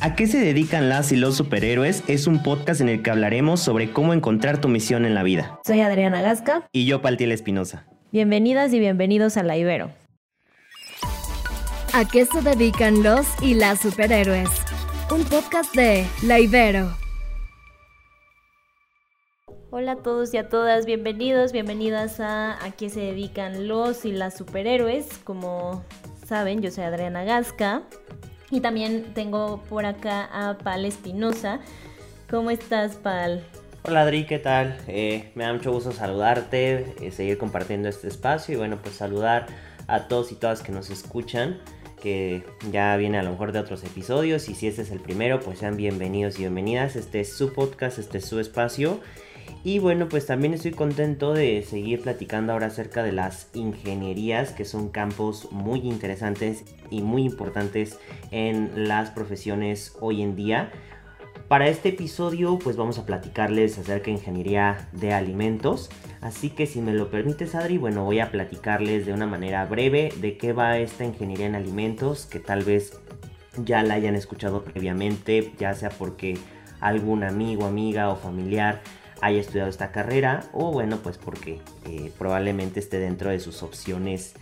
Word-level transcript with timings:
¿A 0.00 0.14
qué 0.14 0.28
se 0.28 0.38
dedican 0.38 0.88
las 0.88 1.10
y 1.10 1.16
los 1.16 1.36
superhéroes? 1.36 2.04
Es 2.06 2.28
un 2.28 2.44
podcast 2.44 2.80
en 2.80 2.88
el 2.88 3.02
que 3.02 3.10
hablaremos 3.10 3.58
sobre 3.58 3.90
cómo 3.90 4.14
encontrar 4.14 4.60
tu 4.60 4.68
misión 4.68 5.04
en 5.04 5.12
la 5.12 5.24
vida. 5.24 5.58
Soy 5.66 5.80
Adriana 5.80 6.22
Gasca. 6.22 6.68
Y 6.70 6.86
yo, 6.86 7.02
Paltiel 7.02 7.32
Espinosa. 7.32 7.84
Bienvenidas 8.12 8.72
y 8.72 8.78
bienvenidos 8.78 9.36
a 9.36 9.42
La 9.42 9.56
Ibero. 9.56 9.90
¿A 11.92 12.04
qué 12.04 12.26
se 12.26 12.42
dedican 12.42 13.02
los 13.02 13.26
y 13.42 13.54
las 13.54 13.80
superhéroes? 13.80 14.48
Un 15.10 15.24
podcast 15.24 15.74
de 15.74 16.06
La 16.22 16.38
Ibero. 16.38 16.96
Hola 19.70 19.92
a 19.92 19.96
todos 19.96 20.32
y 20.32 20.36
a 20.36 20.48
todas, 20.48 20.86
bienvenidos, 20.86 21.50
bienvenidas 21.50 22.20
a 22.20 22.64
A 22.64 22.70
qué 22.70 22.88
se 22.88 23.00
dedican 23.00 23.66
los 23.66 24.04
y 24.04 24.12
las 24.12 24.36
superhéroes. 24.36 25.18
Como 25.24 25.84
saben, 26.24 26.62
yo 26.62 26.70
soy 26.70 26.84
Adriana 26.84 27.24
Gasca. 27.24 27.82
Y 28.50 28.60
también 28.60 29.12
tengo 29.14 29.62
por 29.68 29.84
acá 29.84 30.28
a 30.32 30.58
Pal 30.58 30.84
Espinosa. 30.84 31.60
¿Cómo 32.30 32.50
estás, 32.50 32.96
Pal? 32.96 33.44
Hola 33.82 34.02
Adri, 34.02 34.26
¿qué 34.26 34.38
tal? 34.38 34.78
Eh, 34.86 35.30
me 35.34 35.44
da 35.44 35.52
mucho 35.52 35.72
gusto 35.72 35.92
saludarte, 35.92 36.94
eh, 37.00 37.10
seguir 37.10 37.38
compartiendo 37.38 37.88
este 37.88 38.08
espacio 38.08 38.54
y 38.54 38.58
bueno, 38.58 38.78
pues 38.82 38.94
saludar 38.94 39.46
a 39.86 40.08
todos 40.08 40.32
y 40.32 40.34
todas 40.34 40.62
que 40.62 40.72
nos 40.72 40.90
escuchan, 40.90 41.58
que 42.00 42.42
ya 42.70 42.96
viene 42.96 43.18
a 43.18 43.22
lo 43.22 43.30
mejor 43.30 43.52
de 43.52 43.60
otros 43.60 43.84
episodios 43.84 44.48
y 44.48 44.54
si 44.54 44.66
este 44.66 44.82
es 44.82 44.90
el 44.90 45.00
primero, 45.00 45.40
pues 45.40 45.58
sean 45.58 45.76
bienvenidos 45.76 46.36
y 46.36 46.40
bienvenidas. 46.40 46.96
Este 46.96 47.20
es 47.20 47.32
su 47.32 47.52
podcast, 47.52 47.98
este 47.98 48.18
es 48.18 48.26
su 48.26 48.40
espacio. 48.40 49.00
Y 49.64 49.80
bueno, 49.80 50.08
pues 50.08 50.26
también 50.26 50.54
estoy 50.54 50.70
contento 50.70 51.34
de 51.34 51.62
seguir 51.62 52.02
platicando 52.02 52.52
ahora 52.52 52.66
acerca 52.66 53.02
de 53.02 53.12
las 53.12 53.48
ingenierías, 53.54 54.52
que 54.52 54.64
son 54.64 54.88
campos 54.88 55.48
muy 55.50 55.80
interesantes 55.80 56.64
y 56.90 57.02
muy 57.02 57.24
importantes 57.24 57.98
en 58.30 58.88
las 58.88 59.10
profesiones 59.10 59.96
hoy 60.00 60.22
en 60.22 60.36
día. 60.36 60.70
Para 61.48 61.68
este 61.68 61.88
episodio 61.88 62.58
pues 62.58 62.76
vamos 62.76 62.98
a 62.98 63.06
platicarles 63.06 63.78
acerca 63.78 64.06
de 64.06 64.12
ingeniería 64.12 64.88
de 64.92 65.14
alimentos. 65.14 65.88
Así 66.20 66.50
que 66.50 66.66
si 66.66 66.80
me 66.82 66.92
lo 66.92 67.10
permites 67.10 67.54
Adri, 67.54 67.78
bueno 67.78 68.04
voy 68.04 68.20
a 68.20 68.30
platicarles 68.30 69.06
de 69.06 69.14
una 69.14 69.26
manera 69.26 69.64
breve 69.64 70.12
de 70.20 70.36
qué 70.36 70.52
va 70.52 70.78
esta 70.78 71.04
ingeniería 71.04 71.46
en 71.46 71.54
alimentos, 71.54 72.26
que 72.26 72.38
tal 72.38 72.64
vez 72.64 73.00
ya 73.64 73.82
la 73.82 73.94
hayan 73.94 74.14
escuchado 74.14 74.62
previamente, 74.62 75.52
ya 75.58 75.72
sea 75.74 75.88
porque 75.88 76.36
algún 76.80 77.24
amigo, 77.24 77.64
amiga 77.64 78.10
o 78.10 78.16
familiar 78.16 78.82
haya 79.20 79.40
estudiado 79.40 79.68
esta 79.68 79.92
carrera 79.92 80.44
o 80.52 80.72
bueno 80.72 80.98
pues 81.02 81.18
porque 81.18 81.60
eh, 81.86 82.12
probablemente 82.18 82.80
esté 82.80 82.98
dentro 82.98 83.30
de 83.30 83.40
sus 83.40 83.62
opciones 83.62 84.34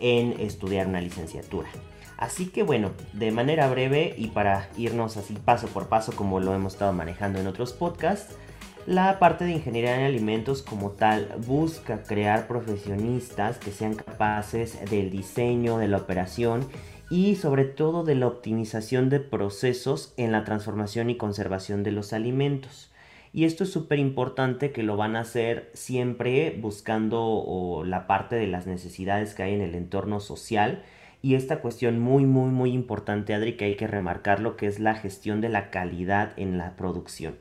en 0.00 0.38
estudiar 0.40 0.86
una 0.86 1.00
licenciatura. 1.00 1.68
Así 2.16 2.46
que 2.46 2.62
bueno, 2.62 2.92
de 3.12 3.30
manera 3.32 3.68
breve 3.68 4.14
y 4.16 4.28
para 4.28 4.68
irnos 4.76 5.16
así 5.16 5.34
paso 5.34 5.66
por 5.68 5.88
paso 5.88 6.12
como 6.12 6.40
lo 6.40 6.54
hemos 6.54 6.74
estado 6.74 6.92
manejando 6.92 7.40
en 7.40 7.46
otros 7.46 7.72
podcasts, 7.72 8.36
la 8.86 9.18
parte 9.18 9.44
de 9.44 9.52
ingeniería 9.52 9.98
en 9.98 10.04
alimentos 10.04 10.62
como 10.62 10.90
tal 10.90 11.34
busca 11.46 12.02
crear 12.02 12.46
profesionistas 12.46 13.58
que 13.58 13.70
sean 13.70 13.94
capaces 13.94 14.78
del 14.90 15.10
diseño, 15.10 15.78
de 15.78 15.88
la 15.88 15.96
operación 15.96 16.68
y 17.10 17.36
sobre 17.36 17.64
todo 17.64 18.04
de 18.04 18.14
la 18.14 18.26
optimización 18.26 19.08
de 19.08 19.20
procesos 19.20 20.12
en 20.16 20.32
la 20.32 20.44
transformación 20.44 21.10
y 21.10 21.16
conservación 21.16 21.82
de 21.82 21.92
los 21.92 22.12
alimentos. 22.12 22.90
Y 23.34 23.46
esto 23.46 23.64
es 23.64 23.72
súper 23.72 23.98
importante 23.98 24.70
que 24.70 24.84
lo 24.84 24.96
van 24.96 25.16
a 25.16 25.20
hacer 25.22 25.68
siempre 25.74 26.56
buscando 26.60 27.82
la 27.84 28.06
parte 28.06 28.36
de 28.36 28.46
las 28.46 28.68
necesidades 28.68 29.34
que 29.34 29.42
hay 29.42 29.54
en 29.54 29.60
el 29.60 29.74
entorno 29.74 30.20
social. 30.20 30.84
Y 31.20 31.34
esta 31.34 31.60
cuestión 31.60 31.98
muy, 31.98 32.26
muy, 32.26 32.52
muy 32.52 32.70
importante, 32.70 33.34
Adri, 33.34 33.56
que 33.56 33.64
hay 33.64 33.74
que 33.74 33.88
remarcar 33.88 34.38
lo 34.38 34.56
que 34.56 34.68
es 34.68 34.78
la 34.78 34.94
gestión 34.94 35.40
de 35.40 35.48
la 35.48 35.70
calidad 35.70 36.32
en 36.36 36.58
la 36.58 36.76
producción. 36.76 37.34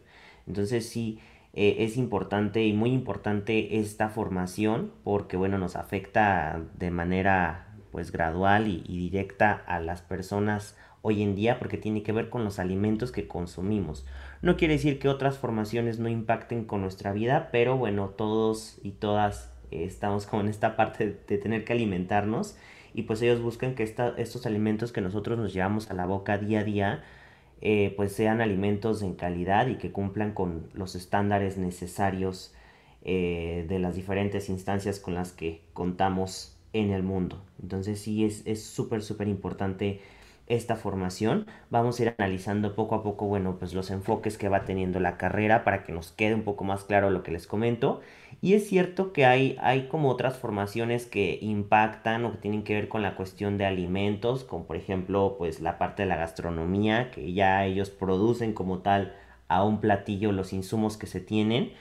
Entonces 0.47 0.89
sí, 0.89 1.19
eh, 1.53 1.75
es 1.81 1.95
importante 1.95 2.63
y 2.65 2.73
muy 2.73 2.89
importante 2.89 3.77
esta 3.77 4.09
formación 4.09 4.91
porque, 5.03 5.37
bueno, 5.37 5.59
nos 5.59 5.75
afecta 5.75 6.59
de 6.73 6.89
manera 6.89 7.67
pues 7.91 8.11
gradual 8.11 8.67
y 8.67 8.81
directa 8.97 9.63
a 9.67 9.79
las 9.79 10.01
personas 10.01 10.75
hoy 11.03 11.21
en 11.21 11.35
día 11.35 11.59
porque 11.59 11.77
tiene 11.77 12.01
que 12.01 12.13
ver 12.13 12.31
con 12.31 12.43
los 12.43 12.57
alimentos 12.57 13.11
que 13.11 13.27
consumimos. 13.27 14.05
No 14.43 14.57
quiere 14.57 14.73
decir 14.73 14.99
que 14.99 15.07
otras 15.07 15.37
formaciones 15.37 15.99
no 15.99 16.09
impacten 16.09 16.65
con 16.65 16.81
nuestra 16.81 17.13
vida, 17.13 17.47
pero 17.53 17.77
bueno, 17.77 18.09
todos 18.09 18.77
y 18.83 18.91
todas 18.91 19.53
eh, 19.71 19.85
estamos 19.85 20.25
como 20.25 20.41
en 20.41 20.49
esta 20.49 20.75
parte 20.75 21.17
de, 21.25 21.37
tener 21.37 21.63
que 21.63 21.71
alimentarnos 21.71 22.57
y 22.93 23.03
pues 23.03 23.21
ellos 23.21 23.41
buscan 23.41 23.73
que 23.73 23.83
estos 23.83 24.45
alimentos 24.45 24.91
que 24.91 24.99
nosotros 24.99 25.39
nos 25.39 25.53
llevamos 25.53 25.89
a 25.89 25.93
la 25.93 26.05
boca 26.05 26.37
día 26.37 26.59
a 26.59 26.63
día, 26.65 27.03
eh, 27.61 27.93
pues 27.95 28.11
sean 28.11 28.41
alimentos 28.41 29.01
en 29.01 29.13
calidad 29.13 29.67
y 29.67 29.75
que 29.75 29.93
cumplan 29.93 30.33
con 30.33 30.67
los 30.73 30.95
estándares 30.95 31.57
necesarios 31.57 32.53
eh, 33.01 33.65
de 33.69 33.79
las 33.79 33.95
diferentes 33.95 34.49
instancias 34.49 34.99
con 34.99 35.13
las 35.13 35.31
que 35.31 35.61
contamos 35.71 36.57
en 36.73 36.91
el 36.91 37.03
mundo. 37.03 37.41
Entonces 37.61 38.01
sí 38.01 38.25
es 38.25 38.61
súper, 38.61 39.03
súper 39.03 39.29
importante 39.29 40.01
esta 40.47 40.75
formación. 40.75 41.47
Vamos 41.69 41.99
a 41.99 42.03
ir 42.03 42.15
analizando 42.17 42.75
poco 42.75 42.95
a 42.95 43.03
poco, 43.03 43.25
bueno, 43.25 43.57
pues 43.59 43.73
los 43.73 43.91
enfoques 43.91 44.37
que 44.37 44.49
va 44.49 44.65
teniendo 44.65 44.99
la 44.99 45.17
carrera 45.17 45.63
para 45.63 45.83
que 45.83 45.91
nos 45.93 46.11
quede 46.11 46.35
un 46.35 46.43
poco 46.43 46.63
más 46.63 46.83
claro 46.83 47.09
lo 47.09 47.23
que 47.23 47.31
les 47.31 47.47
comento. 47.47 48.01
Y 48.41 48.53
es 48.55 48.67
cierto 48.67 49.13
que 49.13 49.25
hay, 49.25 49.57
hay 49.61 49.87
como 49.87 50.09
otras 50.09 50.37
formaciones 50.37 51.05
que 51.05 51.39
impactan 51.41 52.25
o 52.25 52.31
que 52.31 52.37
tienen 52.37 52.63
que 52.63 52.73
ver 52.75 52.89
con 52.89 53.01
la 53.01 53.15
cuestión 53.15 53.57
de 53.57 53.65
alimentos, 53.65 54.43
como 54.43 54.65
por 54.65 54.75
ejemplo, 54.75 55.35
pues 55.37 55.61
la 55.61 55.77
parte 55.77 56.03
de 56.03 56.09
la 56.09 56.17
gastronomía, 56.17 57.11
que 57.11 57.33
ya 57.33 57.65
ellos 57.65 57.89
producen 57.89 58.53
como 58.53 58.79
tal 58.79 59.15
a 59.47 59.63
un 59.63 59.79
platillo 59.81 60.31
los 60.31 60.53
insumos 60.53 60.97
que 60.97 61.07
se 61.07 61.21
tienen. 61.21 61.71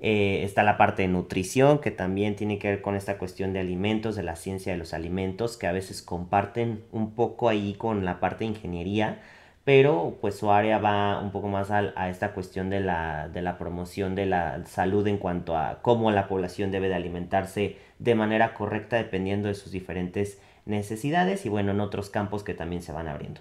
Eh, 0.00 0.44
está 0.44 0.62
la 0.62 0.76
parte 0.76 1.02
de 1.02 1.08
nutrición, 1.08 1.80
que 1.80 1.90
también 1.90 2.36
tiene 2.36 2.58
que 2.58 2.68
ver 2.68 2.82
con 2.82 2.94
esta 2.94 3.18
cuestión 3.18 3.52
de 3.52 3.60
alimentos, 3.60 4.14
de 4.14 4.22
la 4.22 4.36
ciencia 4.36 4.72
de 4.72 4.78
los 4.78 4.94
alimentos, 4.94 5.56
que 5.56 5.66
a 5.66 5.72
veces 5.72 6.02
comparten 6.02 6.84
un 6.92 7.14
poco 7.14 7.48
ahí 7.48 7.74
con 7.74 8.04
la 8.04 8.20
parte 8.20 8.44
de 8.44 8.50
ingeniería, 8.50 9.20
pero 9.64 10.16
pues 10.20 10.36
su 10.36 10.50
área 10.50 10.78
va 10.78 11.20
un 11.20 11.30
poco 11.32 11.48
más 11.48 11.70
a, 11.70 12.08
esta 12.08 12.32
cuestión 12.32 12.70
de 12.70 12.80
la, 12.80 13.28
de 13.28 13.42
la, 13.42 13.58
promoción 13.58 14.14
de 14.14 14.26
la 14.26 14.64
salud 14.66 15.06
en 15.06 15.18
cuanto 15.18 15.56
a 15.56 15.80
cómo 15.82 16.10
la 16.10 16.28
población 16.28 16.70
debe 16.70 16.88
de 16.88 16.94
alimentarse 16.94 17.76
de 17.98 18.14
manera 18.14 18.54
correcta 18.54 18.96
dependiendo 18.96 19.48
de 19.48 19.54
sus 19.54 19.72
diferentes 19.72 20.40
necesidades 20.64 21.44
y 21.44 21.48
bueno, 21.48 21.72
en 21.72 21.80
otros 21.80 22.08
campos 22.08 22.44
que 22.44 22.54
también 22.54 22.82
se 22.82 22.92
van 22.92 23.08
abriendo. 23.08 23.40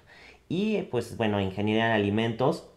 Y 0.50 0.82
pues 0.84 1.18
bueno, 1.18 1.40
ingeniería 1.40 1.88
en 1.88 1.92
alimentos 1.94 2.68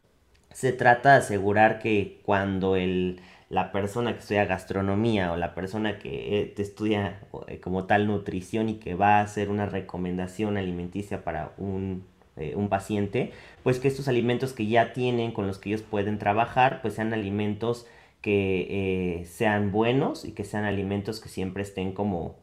se 0.53 0.73
trata 0.73 1.13
de 1.13 1.19
asegurar 1.19 1.79
que 1.79 2.21
cuando 2.25 2.77
el 2.77 3.21
la 3.51 3.73
persona 3.73 4.13
que 4.15 4.21
estudia 4.21 4.45
gastronomía 4.47 5.33
o 5.33 5.37
la 5.37 5.55
persona 5.55 5.99
que 5.99 6.41
eh, 6.41 6.55
estudia 6.57 7.21
eh, 7.49 7.59
como 7.59 7.85
tal 7.85 8.07
nutrición 8.07 8.69
y 8.69 8.75
que 8.77 8.95
va 8.95 9.19
a 9.19 9.23
hacer 9.23 9.51
una 9.51 9.67
recomendación 9.67 10.57
alimenticia 10.57 11.25
para 11.25 11.53
un, 11.59 12.05
eh, 12.37 12.55
un, 12.55 12.69
paciente, 12.69 13.33
pues 13.65 13.81
que 13.81 13.89
estos 13.89 14.07
alimentos 14.07 14.53
que 14.53 14.69
ya 14.69 14.93
tienen, 14.93 15.33
con 15.33 15.49
los 15.49 15.59
que 15.59 15.71
ellos 15.71 15.83
pueden 15.83 16.19
trabajar, 16.19 16.81
pues 16.81 16.95
sean 16.95 17.13
alimentos 17.13 17.87
que 18.23 19.27
sean 19.29 19.73
buenos 19.73 20.25
y 20.25 20.33
que 20.33 20.45
sean 20.45 20.65
alimentos 20.65 21.21
que 21.21 21.31
siempre 21.31 21.63
estén 21.63 21.93
como 21.93 22.37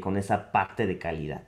con 0.00 0.16
esa 0.16 0.52
parte 0.52 0.86
de 0.86 0.98
calidad. 0.98 1.42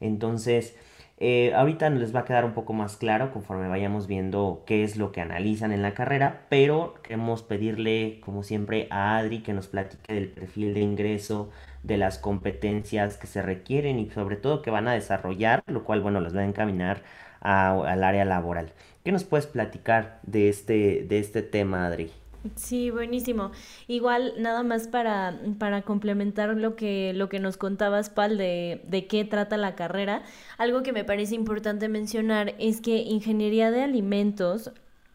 Entonces, 0.00 0.76
eh, 1.18 1.54
ahorita 1.54 1.88
les 1.90 2.14
va 2.14 2.20
a 2.20 2.24
quedar 2.24 2.44
un 2.44 2.52
poco 2.52 2.74
más 2.74 2.96
claro 2.98 3.32
conforme 3.32 3.68
vayamos 3.68 4.06
viendo 4.06 4.64
qué 4.66 4.84
es 4.84 4.96
lo 4.96 5.12
que 5.12 5.22
analizan 5.22 5.72
en 5.72 5.80
la 5.82 5.94
carrera, 5.94 6.42
pero 6.50 6.94
queremos 7.02 7.42
pedirle, 7.42 8.20
como 8.20 8.42
siempre, 8.42 8.86
a 8.90 9.16
Adri 9.16 9.42
que 9.42 9.54
nos 9.54 9.66
platique 9.66 10.12
del 10.12 10.28
perfil 10.28 10.74
de 10.74 10.80
ingreso, 10.80 11.50
de 11.82 11.96
las 11.96 12.18
competencias 12.18 13.16
que 13.16 13.26
se 13.26 13.40
requieren 13.40 13.98
y 13.98 14.10
sobre 14.10 14.36
todo 14.36 14.60
que 14.60 14.70
van 14.70 14.88
a 14.88 14.92
desarrollar, 14.92 15.62
lo 15.66 15.84
cual, 15.84 16.02
bueno, 16.02 16.20
los 16.20 16.36
va 16.36 16.40
a 16.40 16.44
encaminar 16.44 17.02
al 17.40 18.04
área 18.04 18.24
laboral. 18.24 18.72
¿Qué 19.04 19.12
nos 19.12 19.24
puedes 19.24 19.46
platicar 19.46 20.20
de 20.24 20.48
este, 20.48 21.06
de 21.08 21.18
este 21.18 21.42
tema, 21.42 21.86
Adri? 21.86 22.10
Sí, 22.54 22.90
buenísimo. 22.90 23.50
Igual, 23.88 24.34
nada 24.38 24.62
más 24.62 24.88
para, 24.88 25.40
para 25.58 25.82
complementar 25.82 26.56
lo 26.56 26.76
que, 26.76 27.12
lo 27.14 27.28
que 27.28 27.40
nos 27.40 27.56
contabas, 27.56 28.10
Pal, 28.10 28.38
de, 28.38 28.82
de 28.88 29.06
qué 29.06 29.24
trata 29.24 29.56
la 29.56 29.74
carrera, 29.74 30.22
algo 30.58 30.82
que 30.82 30.92
me 30.92 31.04
parece 31.04 31.34
importante 31.34 31.88
mencionar 31.88 32.54
es 32.58 32.80
que 32.80 32.98
ingeniería 32.98 33.70
de 33.70 33.82
alimentos, 33.82 34.70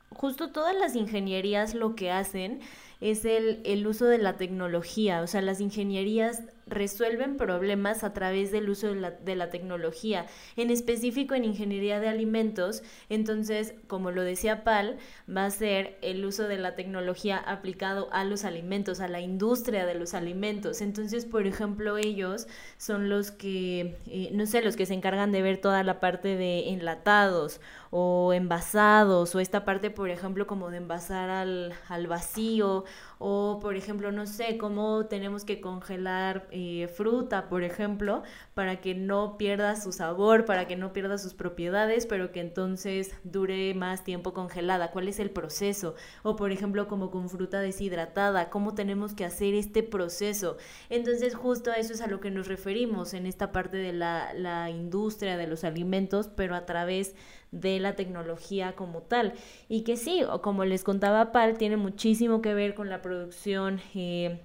justo 0.09 0.49
todas 0.49 0.75
las 0.75 0.95
ingenierías 0.95 1.73
lo 1.73 1.95
que 1.95 2.11
hacen 2.11 2.59
es 2.99 3.25
el, 3.25 3.61
el 3.65 3.87
uso 3.87 4.05
de 4.05 4.19
la 4.19 4.37
tecnología, 4.37 5.21
o 5.21 5.27
sea, 5.27 5.41
las 5.41 5.59
ingenierías 5.59 6.43
resuelven 6.71 7.37
problemas 7.37 8.03
a 8.03 8.13
través 8.13 8.51
del 8.51 8.69
uso 8.69 8.87
de 8.87 8.95
la, 8.95 9.11
de 9.11 9.35
la, 9.35 9.49
tecnología, 9.49 10.25
en 10.55 10.71
específico 10.71 11.35
en 11.35 11.45
ingeniería 11.45 11.99
de 11.99 12.07
alimentos. 12.07 12.81
Entonces, 13.09 13.75
como 13.87 14.11
lo 14.11 14.23
decía 14.23 14.63
Pal, 14.63 14.97
va 15.29 15.45
a 15.45 15.51
ser 15.51 15.97
el 16.01 16.25
uso 16.25 16.47
de 16.47 16.57
la 16.57 16.75
tecnología 16.75 17.37
aplicado 17.37 18.09
a 18.11 18.23
los 18.23 18.45
alimentos, 18.45 19.01
a 19.01 19.07
la 19.07 19.19
industria 19.19 19.85
de 19.85 19.95
los 19.95 20.13
alimentos. 20.13 20.81
Entonces, 20.81 21.25
por 21.25 21.45
ejemplo, 21.45 21.97
ellos 21.97 22.47
son 22.77 23.09
los 23.09 23.31
que, 23.31 23.97
eh, 24.07 24.29
no 24.33 24.45
sé, 24.45 24.61
los 24.61 24.75
que 24.75 24.85
se 24.85 24.93
encargan 24.93 25.31
de 25.31 25.41
ver 25.41 25.59
toda 25.59 25.83
la 25.83 25.99
parte 25.99 26.37
de 26.37 26.69
enlatados 26.69 27.59
o 27.89 28.31
envasados 28.33 29.35
o 29.35 29.39
esta 29.39 29.65
parte, 29.65 29.89
por 29.91 30.09
ejemplo, 30.09 30.47
como 30.47 30.71
de 30.71 30.77
envasar 30.77 31.29
al, 31.29 31.73
al 31.89 32.07
vacío 32.07 32.85
o, 33.23 33.59
por 33.61 33.75
ejemplo, 33.75 34.11
no 34.11 34.25
sé, 34.25 34.57
cómo 34.57 35.05
tenemos 35.05 35.45
que 35.45 35.61
congelar 35.61 36.47
eh, 36.49 36.89
fruta, 36.91 37.49
por 37.49 37.63
ejemplo, 37.63 38.23
para 38.55 38.81
que 38.81 38.95
no 38.95 39.37
pierda 39.37 39.75
su 39.75 39.91
sabor, 39.91 40.45
para 40.45 40.67
que 40.67 40.75
no 40.75 40.91
pierda 40.91 41.19
sus 41.19 41.35
propiedades, 41.35 42.07
pero 42.07 42.31
que 42.31 42.39
entonces 42.39 43.11
dure 43.23 43.75
más 43.75 44.03
tiempo 44.03 44.33
congelada. 44.33 44.89
¿Cuál 44.89 45.07
es 45.07 45.19
el 45.19 45.29
proceso? 45.29 45.93
O, 46.23 46.35
por 46.35 46.51
ejemplo, 46.51 46.87
como 46.87 47.11
con 47.11 47.29
fruta 47.29 47.59
deshidratada, 47.59 48.49
¿cómo 48.49 48.73
tenemos 48.73 49.13
que 49.13 49.23
hacer 49.23 49.53
este 49.53 49.83
proceso? 49.83 50.57
Entonces, 50.89 51.35
justo 51.35 51.69
a 51.69 51.75
eso 51.75 51.93
es 51.93 52.01
a 52.01 52.07
lo 52.07 52.21
que 52.21 52.31
nos 52.31 52.47
referimos 52.47 53.13
en 53.13 53.27
esta 53.27 53.51
parte 53.51 53.77
de 53.77 53.93
la, 53.93 54.33
la 54.33 54.71
industria 54.71 55.37
de 55.37 55.45
los 55.45 55.63
alimentos, 55.63 56.27
pero 56.27 56.55
a 56.55 56.65
través 56.65 57.13
de 57.51 57.79
la 57.79 57.95
tecnología 57.95 58.73
como 58.75 59.01
tal. 59.01 59.33
Y 59.69 59.81
que 59.81 59.97
sí, 59.97 60.23
como 60.41 60.65
les 60.65 60.83
contaba 60.83 61.31
Pal, 61.31 61.57
tiene 61.57 61.77
muchísimo 61.77 62.41
que 62.41 62.53
ver 62.53 62.73
con 62.73 62.89
la 62.89 63.01
producción 63.01 63.81
eh, 63.93 64.41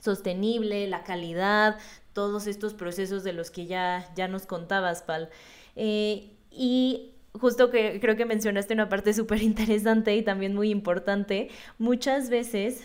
sostenible, 0.00 0.88
la 0.88 1.04
calidad, 1.04 1.78
todos 2.12 2.46
estos 2.46 2.74
procesos 2.74 3.22
de 3.24 3.32
los 3.32 3.50
que 3.50 3.66
ya, 3.66 4.10
ya 4.16 4.28
nos 4.28 4.46
contabas, 4.46 5.02
Pal. 5.02 5.28
Eh, 5.76 6.30
y 6.50 7.12
justo 7.32 7.70
que 7.70 8.00
creo 8.00 8.16
que 8.16 8.24
mencionaste 8.24 8.74
una 8.74 8.88
parte 8.88 9.12
súper 9.14 9.42
interesante 9.42 10.16
y 10.16 10.22
también 10.22 10.54
muy 10.54 10.70
importante, 10.70 11.50
muchas 11.78 12.30
veces 12.30 12.84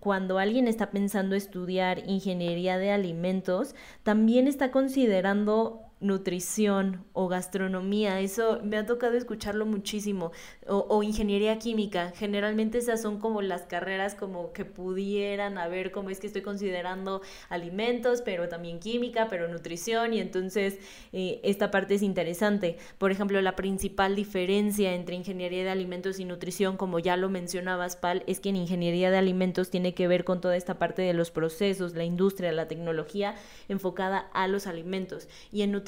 cuando 0.00 0.38
alguien 0.38 0.68
está 0.68 0.90
pensando 0.90 1.34
estudiar 1.34 2.02
ingeniería 2.06 2.78
de 2.78 2.92
alimentos, 2.92 3.74
también 4.04 4.46
está 4.46 4.70
considerando 4.70 5.87
nutrición 6.00 7.04
o 7.12 7.26
gastronomía, 7.26 8.20
eso 8.20 8.60
me 8.62 8.76
ha 8.76 8.86
tocado 8.86 9.16
escucharlo 9.16 9.66
muchísimo, 9.66 10.30
o, 10.66 11.02
ingeniería 11.02 11.58
química, 11.58 12.12
generalmente 12.14 12.78
esas 12.78 13.02
son 13.02 13.18
como 13.18 13.42
las 13.42 13.62
carreras 13.62 14.14
como 14.14 14.52
que 14.52 14.64
pudieran 14.64 15.58
haber, 15.58 15.90
como 15.90 16.10
es 16.10 16.20
que 16.20 16.28
estoy 16.28 16.42
considerando 16.42 17.22
alimentos, 17.48 18.22
pero 18.22 18.48
también 18.48 18.78
química, 18.78 19.26
pero 19.28 19.48
nutrición, 19.48 20.12
y 20.12 20.20
entonces 20.20 20.78
eh, 21.12 21.40
esta 21.42 21.70
parte 21.70 21.94
es 21.94 22.02
interesante. 22.02 22.76
Por 22.98 23.10
ejemplo, 23.10 23.40
la 23.40 23.56
principal 23.56 24.14
diferencia 24.14 24.94
entre 24.94 25.16
ingeniería 25.16 25.64
de 25.64 25.70
alimentos 25.70 26.20
y 26.20 26.24
nutrición, 26.24 26.76
como 26.76 26.98
ya 27.00 27.16
lo 27.16 27.28
mencionabas, 27.28 27.96
Pal, 27.96 28.22
es 28.26 28.40
que 28.40 28.50
en 28.50 28.56
ingeniería 28.56 29.10
de 29.10 29.16
alimentos 29.16 29.70
tiene 29.70 29.94
que 29.94 30.06
ver 30.06 30.24
con 30.24 30.40
toda 30.40 30.56
esta 30.56 30.78
parte 30.78 31.02
de 31.02 31.14
los 31.14 31.30
procesos, 31.30 31.94
la 31.94 32.04
industria, 32.04 32.52
la 32.52 32.68
tecnología 32.68 33.34
enfocada 33.68 34.18
a 34.32 34.46
los 34.46 34.66
alimentos, 34.66 35.28
y 35.50 35.62
en 35.62 35.72
nutrición 35.72 35.87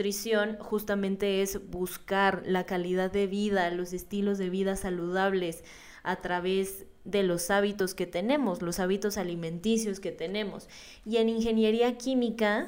justamente 0.58 1.42
es 1.42 1.70
buscar 1.70 2.42
la 2.46 2.64
calidad 2.64 3.10
de 3.10 3.26
vida, 3.26 3.70
los 3.70 3.92
estilos 3.92 4.38
de 4.38 4.50
vida 4.50 4.76
saludables 4.76 5.62
a 6.02 6.16
través 6.16 6.86
de 7.04 7.22
los 7.22 7.50
hábitos 7.50 7.94
que 7.94 8.06
tenemos, 8.06 8.62
los 8.62 8.78
hábitos 8.78 9.18
alimenticios 9.18 10.00
que 10.00 10.12
tenemos. 10.12 10.68
Y 11.04 11.18
en 11.18 11.28
ingeniería 11.28 11.98
química, 11.98 12.66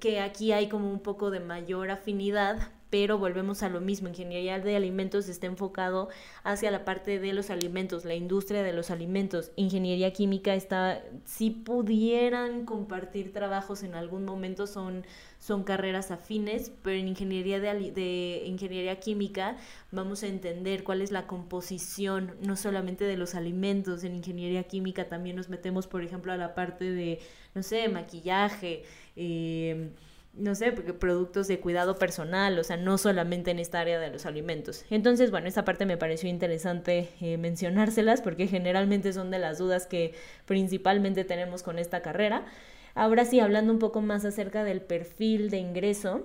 que 0.00 0.20
aquí 0.20 0.52
hay 0.52 0.68
como 0.68 0.90
un 0.90 1.00
poco 1.00 1.30
de 1.30 1.40
mayor 1.40 1.90
afinidad, 1.90 2.70
pero 2.90 3.18
volvemos 3.18 3.62
a 3.62 3.68
lo 3.68 3.80
mismo, 3.80 4.08
ingeniería 4.08 4.58
de 4.58 4.74
alimentos 4.74 5.28
está 5.28 5.46
enfocado 5.46 6.08
hacia 6.42 6.70
la 6.70 6.84
parte 6.84 7.18
de 7.18 7.32
los 7.34 7.50
alimentos, 7.50 8.04
la 8.06 8.14
industria 8.14 8.62
de 8.62 8.72
los 8.72 8.90
alimentos. 8.90 9.50
Ingeniería 9.56 10.12
química 10.12 10.54
está, 10.54 11.02
si 11.26 11.50
pudieran 11.50 12.64
compartir 12.64 13.32
trabajos 13.32 13.82
en 13.82 13.94
algún 13.94 14.24
momento 14.24 14.66
son, 14.66 15.04
son 15.38 15.64
carreras 15.64 16.10
afines, 16.10 16.72
pero 16.82 16.98
en 16.98 17.08
ingeniería 17.08 17.60
de, 17.60 17.92
de 17.92 18.44
ingeniería 18.46 18.98
química 19.00 19.58
vamos 19.92 20.22
a 20.22 20.28
entender 20.28 20.82
cuál 20.82 21.02
es 21.02 21.10
la 21.10 21.26
composición, 21.26 22.36
no 22.40 22.56
solamente 22.56 23.04
de 23.04 23.18
los 23.18 23.34
alimentos, 23.34 24.02
en 24.02 24.14
ingeniería 24.14 24.64
química 24.64 25.08
también 25.08 25.36
nos 25.36 25.50
metemos, 25.50 25.86
por 25.86 26.02
ejemplo, 26.02 26.32
a 26.32 26.38
la 26.38 26.54
parte 26.54 26.90
de, 26.90 27.20
no 27.54 27.62
sé, 27.62 27.86
maquillaje, 27.90 28.84
eh, 29.18 29.90
no 30.34 30.54
sé, 30.54 30.72
productos 30.72 31.48
de 31.48 31.58
cuidado 31.58 31.96
personal, 31.96 32.58
o 32.58 32.64
sea, 32.64 32.76
no 32.76 32.96
solamente 32.96 33.50
en 33.50 33.58
esta 33.58 33.80
área 33.80 33.98
de 33.98 34.10
los 34.10 34.24
alimentos. 34.24 34.84
Entonces, 34.88 35.30
bueno, 35.32 35.48
esa 35.48 35.64
parte 35.64 35.84
me 35.84 35.96
pareció 35.96 36.28
interesante 36.28 37.10
eh, 37.20 37.36
mencionárselas 37.38 38.22
porque 38.22 38.46
generalmente 38.46 39.12
son 39.12 39.30
de 39.30 39.40
las 39.40 39.58
dudas 39.58 39.86
que 39.86 40.14
principalmente 40.46 41.24
tenemos 41.24 41.62
con 41.62 41.78
esta 41.78 42.02
carrera. 42.02 42.46
Ahora 42.94 43.24
sí, 43.24 43.40
hablando 43.40 43.72
un 43.72 43.80
poco 43.80 44.00
más 44.00 44.24
acerca 44.24 44.62
del 44.62 44.80
perfil 44.80 45.50
de 45.50 45.58
ingreso, 45.58 46.24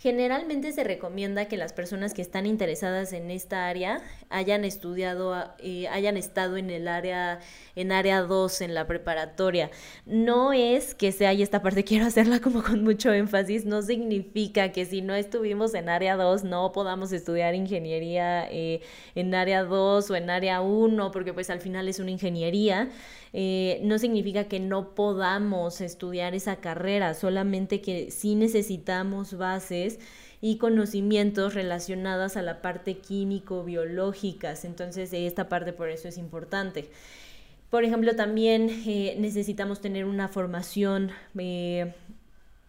Generalmente 0.00 0.70
se 0.70 0.84
recomienda 0.84 1.46
que 1.46 1.56
las 1.56 1.72
personas 1.72 2.14
que 2.14 2.22
están 2.22 2.46
interesadas 2.46 3.12
en 3.12 3.32
esta 3.32 3.66
área 3.66 4.00
hayan 4.30 4.64
estudiado, 4.64 5.34
eh, 5.58 5.88
hayan 5.88 6.16
estado 6.16 6.56
en 6.56 6.70
el 6.70 6.86
área, 6.86 7.40
en 7.74 7.90
área 7.90 8.22
2, 8.22 8.60
en 8.60 8.74
la 8.74 8.86
preparatoria. 8.86 9.72
No 10.06 10.52
es 10.52 10.94
que 10.94 11.10
sea, 11.10 11.32
y 11.32 11.42
esta 11.42 11.62
parte 11.62 11.82
quiero 11.82 12.06
hacerla 12.06 12.38
como 12.42 12.62
con 12.62 12.84
mucho 12.84 13.12
énfasis, 13.12 13.64
no 13.64 13.82
significa 13.82 14.70
que 14.70 14.84
si 14.84 15.02
no 15.02 15.16
estuvimos 15.16 15.74
en 15.74 15.88
área 15.88 16.14
2 16.14 16.44
no 16.44 16.70
podamos 16.70 17.10
estudiar 17.10 17.56
ingeniería 17.56 18.48
eh, 18.52 18.82
en 19.16 19.34
área 19.34 19.64
2 19.64 20.10
o 20.12 20.14
en 20.14 20.30
área 20.30 20.60
1, 20.60 21.10
porque 21.10 21.34
pues 21.34 21.50
al 21.50 21.58
final 21.58 21.88
es 21.88 21.98
una 21.98 22.12
ingeniería. 22.12 22.88
Eh, 23.32 23.80
no 23.82 23.98
significa 23.98 24.44
que 24.44 24.58
no 24.58 24.94
podamos 24.94 25.82
estudiar 25.82 26.34
esa 26.34 26.56
carrera, 26.56 27.12
solamente 27.12 27.82
que 27.82 28.10
sí 28.10 28.34
necesitamos 28.34 29.36
bases 29.36 29.87
y 30.40 30.58
conocimientos 30.58 31.54
relacionadas 31.54 32.36
a 32.36 32.42
la 32.42 32.62
parte 32.62 32.98
químico-biológicas. 32.98 34.64
Entonces, 34.64 35.12
esta 35.12 35.48
parte 35.48 35.72
por 35.72 35.88
eso 35.88 36.08
es 36.08 36.18
importante. 36.18 36.88
Por 37.70 37.84
ejemplo, 37.84 38.16
también 38.16 38.70
eh, 38.86 39.16
necesitamos 39.18 39.80
tener 39.80 40.04
una 40.04 40.28
formación 40.28 41.10
eh, 41.38 41.92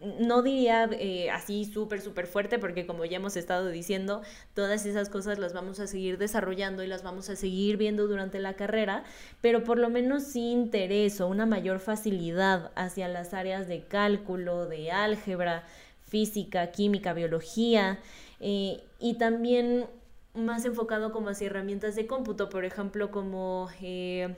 no 0.00 0.42
diría 0.42 0.88
eh, 0.92 1.30
así 1.30 1.66
súper, 1.66 2.00
súper 2.00 2.26
fuerte, 2.26 2.58
porque 2.58 2.86
como 2.86 3.04
ya 3.04 3.18
hemos 3.18 3.36
estado 3.36 3.68
diciendo, 3.68 4.22
todas 4.54 4.86
esas 4.86 5.10
cosas 5.10 5.38
las 5.38 5.52
vamos 5.52 5.78
a 5.78 5.86
seguir 5.86 6.16
desarrollando 6.16 6.82
y 6.82 6.86
las 6.86 7.02
vamos 7.02 7.28
a 7.28 7.36
seguir 7.36 7.76
viendo 7.76 8.06
durante 8.06 8.38
la 8.38 8.54
carrera, 8.54 9.04
pero 9.42 9.62
por 9.62 9.78
lo 9.78 9.90
menos 9.90 10.22
sí 10.24 10.52
interés 10.52 11.20
o 11.20 11.28
una 11.28 11.44
mayor 11.44 11.80
facilidad 11.80 12.70
hacia 12.76 13.08
las 13.08 13.34
áreas 13.34 13.68
de 13.68 13.82
cálculo, 13.82 14.66
de 14.66 14.90
álgebra, 14.90 15.64
física, 16.10 16.70
química, 16.72 17.14
biología, 17.14 18.00
eh, 18.40 18.82
y 18.98 19.14
también 19.14 19.86
más 20.34 20.64
enfocado 20.64 21.12
como 21.12 21.30
hacia 21.30 21.46
herramientas 21.46 21.96
de 21.96 22.06
cómputo, 22.06 22.48
por 22.50 22.64
ejemplo, 22.64 23.10
como... 23.10 23.68
Eh, 23.80 24.34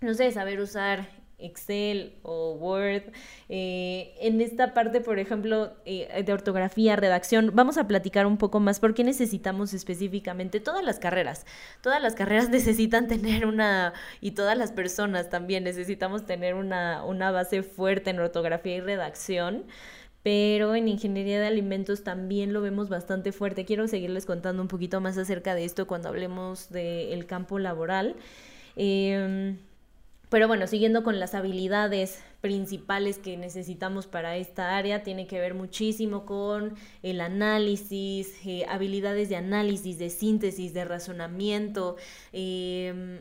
no 0.00 0.14
sé, 0.14 0.32
saber 0.32 0.58
usar 0.60 1.08
Excel 1.42 2.14
o 2.22 2.54
Word. 2.54 3.02
Eh, 3.48 4.14
en 4.20 4.40
esta 4.40 4.74
parte, 4.74 5.00
por 5.00 5.18
ejemplo, 5.18 5.72
eh, 5.84 6.22
de 6.24 6.32
ortografía, 6.32 6.96
redacción, 6.96 7.50
vamos 7.54 7.76
a 7.78 7.86
platicar 7.86 8.26
un 8.26 8.38
poco 8.38 8.60
más 8.60 8.80
por 8.80 8.94
qué 8.94 9.04
necesitamos 9.04 9.74
específicamente 9.74 10.60
todas 10.60 10.84
las 10.84 10.98
carreras. 10.98 11.46
Todas 11.80 12.00
las 12.00 12.14
carreras 12.14 12.48
necesitan 12.50 13.08
tener 13.08 13.46
una, 13.46 13.92
y 14.20 14.32
todas 14.32 14.56
las 14.56 14.72
personas 14.72 15.30
también 15.30 15.64
necesitamos 15.64 16.24
tener 16.26 16.54
una, 16.54 17.04
una 17.04 17.30
base 17.30 17.62
fuerte 17.62 18.10
en 18.10 18.20
ortografía 18.20 18.76
y 18.76 18.80
redacción 18.80 19.64
pero 20.22 20.74
en 20.74 20.88
ingeniería 20.88 21.40
de 21.40 21.46
alimentos 21.46 22.04
también 22.04 22.52
lo 22.52 22.60
vemos 22.60 22.88
bastante 22.88 23.32
fuerte. 23.32 23.64
Quiero 23.64 23.88
seguirles 23.88 24.26
contando 24.26 24.62
un 24.62 24.68
poquito 24.68 25.00
más 25.00 25.18
acerca 25.18 25.54
de 25.54 25.64
esto 25.64 25.86
cuando 25.86 26.08
hablemos 26.08 26.70
del 26.70 27.26
campo 27.26 27.58
laboral. 27.58 28.16
Eh, 28.76 29.56
pero 30.32 30.48
bueno, 30.48 30.66
siguiendo 30.66 31.02
con 31.02 31.20
las 31.20 31.34
habilidades 31.34 32.22
principales 32.40 33.18
que 33.18 33.36
necesitamos 33.36 34.06
para 34.06 34.38
esta 34.38 34.78
área, 34.78 35.02
tiene 35.02 35.26
que 35.26 35.38
ver 35.38 35.52
muchísimo 35.52 36.24
con 36.24 36.74
el 37.02 37.20
análisis, 37.20 38.34
eh, 38.46 38.64
habilidades 38.66 39.28
de 39.28 39.36
análisis, 39.36 39.98
de 39.98 40.08
síntesis, 40.08 40.72
de 40.72 40.86
razonamiento. 40.86 41.96
Em, 42.32 43.18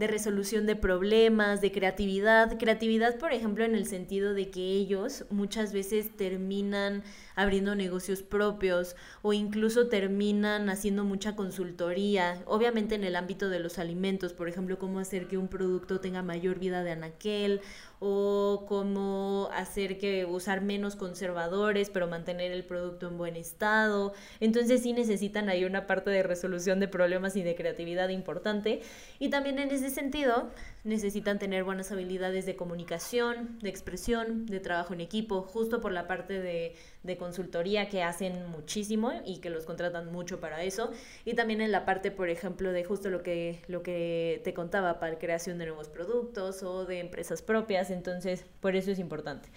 de 0.00 0.06
resolución 0.06 0.64
de 0.64 0.76
problemas, 0.76 1.60
de 1.60 1.72
creatividad. 1.72 2.58
Creatividad, 2.58 3.18
por 3.18 3.34
ejemplo, 3.34 3.64
en 3.64 3.74
el 3.74 3.84
sentido 3.84 4.32
de 4.32 4.50
que 4.50 4.62
ellos 4.62 5.26
muchas 5.28 5.74
veces 5.74 6.16
terminan 6.16 7.02
abriendo 7.34 7.74
negocios 7.74 8.22
propios 8.22 8.96
o 9.20 9.34
incluso 9.34 9.88
terminan 9.88 10.70
haciendo 10.70 11.04
mucha 11.04 11.36
consultoría, 11.36 12.42
obviamente 12.46 12.94
en 12.94 13.04
el 13.04 13.14
ámbito 13.14 13.50
de 13.50 13.60
los 13.60 13.78
alimentos, 13.78 14.32
por 14.32 14.48
ejemplo, 14.48 14.78
cómo 14.78 15.00
hacer 15.00 15.28
que 15.28 15.36
un 15.36 15.48
producto 15.48 16.00
tenga 16.00 16.22
mayor 16.22 16.58
vida 16.58 16.82
de 16.82 16.92
anaquel 16.92 17.60
o 18.00 18.64
cómo 18.66 19.50
hacer 19.52 19.98
que 19.98 20.24
usar 20.24 20.62
menos 20.62 20.96
conservadores 20.96 21.90
pero 21.90 22.08
mantener 22.08 22.50
el 22.50 22.64
producto 22.64 23.08
en 23.08 23.18
buen 23.18 23.36
estado. 23.36 24.14
Entonces 24.40 24.82
sí 24.82 24.92
necesitan 24.92 25.48
ahí 25.48 25.64
una 25.64 25.86
parte 25.86 26.10
de 26.10 26.22
resolución 26.22 26.80
de 26.80 26.88
problemas 26.88 27.36
y 27.36 27.42
de 27.42 27.54
creatividad 27.54 28.08
importante. 28.08 28.80
Y 29.18 29.28
también 29.28 29.58
en 29.58 29.70
ese 29.70 29.90
sentido 29.90 30.50
necesitan 30.84 31.38
tener 31.38 31.64
buenas 31.64 31.92
habilidades 31.92 32.46
de 32.46 32.56
comunicación, 32.56 33.58
de 33.60 33.68
expresión, 33.68 34.46
de 34.46 34.60
trabajo 34.60 34.94
en 34.94 35.00
equipo, 35.00 35.42
justo 35.42 35.80
por 35.80 35.92
la 35.92 36.06
parte 36.06 36.40
de, 36.40 36.74
de 37.02 37.16
consultoría 37.16 37.88
que 37.88 38.02
hacen 38.02 38.46
muchísimo 38.50 39.12
y 39.24 39.38
que 39.38 39.50
los 39.50 39.66
contratan 39.66 40.10
mucho 40.12 40.40
para 40.40 40.62
eso. 40.62 40.90
Y 41.24 41.34
también 41.34 41.60
en 41.60 41.72
la 41.72 41.84
parte, 41.84 42.10
por 42.10 42.28
ejemplo, 42.28 42.72
de 42.72 42.84
justo 42.84 43.10
lo 43.10 43.22
que, 43.22 43.62
lo 43.68 43.82
que 43.82 44.40
te 44.44 44.54
contaba 44.54 44.98
para 44.98 45.18
creación 45.18 45.58
de 45.58 45.66
nuevos 45.66 45.88
productos 45.88 46.62
o 46.62 46.86
de 46.86 47.00
empresas 47.00 47.42
propias. 47.42 47.90
Entonces, 47.90 48.44
por 48.60 48.76
eso 48.76 48.90
es 48.90 48.98
importante. 48.98 49.48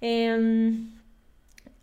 Em, 0.00 0.90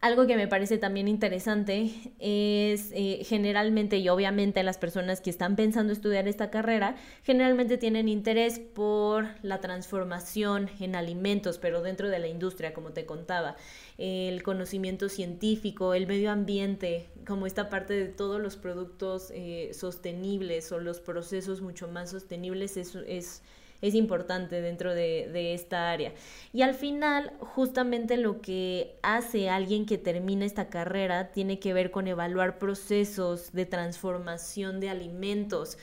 algo 0.01 0.25
que 0.25 0.35
me 0.35 0.47
parece 0.47 0.79
también 0.79 1.07
interesante 1.07 1.91
es 2.17 2.91
eh, 2.93 3.23
generalmente 3.23 3.97
y 3.97 4.09
obviamente 4.09 4.63
las 4.63 4.79
personas 4.79 5.21
que 5.21 5.29
están 5.29 5.55
pensando 5.55 5.93
estudiar 5.93 6.27
esta 6.27 6.49
carrera 6.49 6.95
generalmente 7.23 7.77
tienen 7.77 8.09
interés 8.09 8.57
por 8.59 9.27
la 9.43 9.61
transformación 9.61 10.71
en 10.79 10.95
alimentos, 10.95 11.59
pero 11.59 11.83
dentro 11.83 12.09
de 12.09 12.17
la 12.17 12.27
industria, 12.27 12.73
como 12.73 12.93
te 12.93 13.05
contaba, 13.05 13.57
el 13.99 14.41
conocimiento 14.41 15.07
científico, 15.07 15.93
el 15.93 16.07
medio 16.07 16.31
ambiente, 16.31 17.09
como 17.27 17.45
esta 17.45 17.69
parte 17.69 17.93
de 17.93 18.07
todos 18.07 18.41
los 18.41 18.57
productos 18.57 19.31
eh, 19.35 19.69
sostenibles 19.71 20.71
o 20.71 20.79
los 20.79 20.99
procesos 20.99 21.61
mucho 21.61 21.87
más 21.87 22.09
sostenibles 22.09 22.75
es, 22.75 22.95
es 22.95 23.43
es 23.81 23.95
importante 23.95 24.61
dentro 24.61 24.93
de, 24.93 25.53
esta 25.53 25.91
área. 25.91 26.13
Y 26.53 26.61
al 26.61 26.75
final, 26.75 27.33
justamente 27.39 28.17
lo 28.17 28.41
que 28.41 28.95
hace 29.01 29.49
alguien 29.49 29.85
que 29.85 29.97
termina 29.97 30.45
esta 30.45 30.69
carrera 30.69 31.31
tiene 31.31 31.59
que 31.59 31.73
ver 31.73 31.91
con 31.91 32.07
evaluar 32.07 32.59
procesos 32.59 33.51
de 33.53 33.65
transformación 33.65 34.79
de 34.79 34.89
alimentos, 34.89 35.77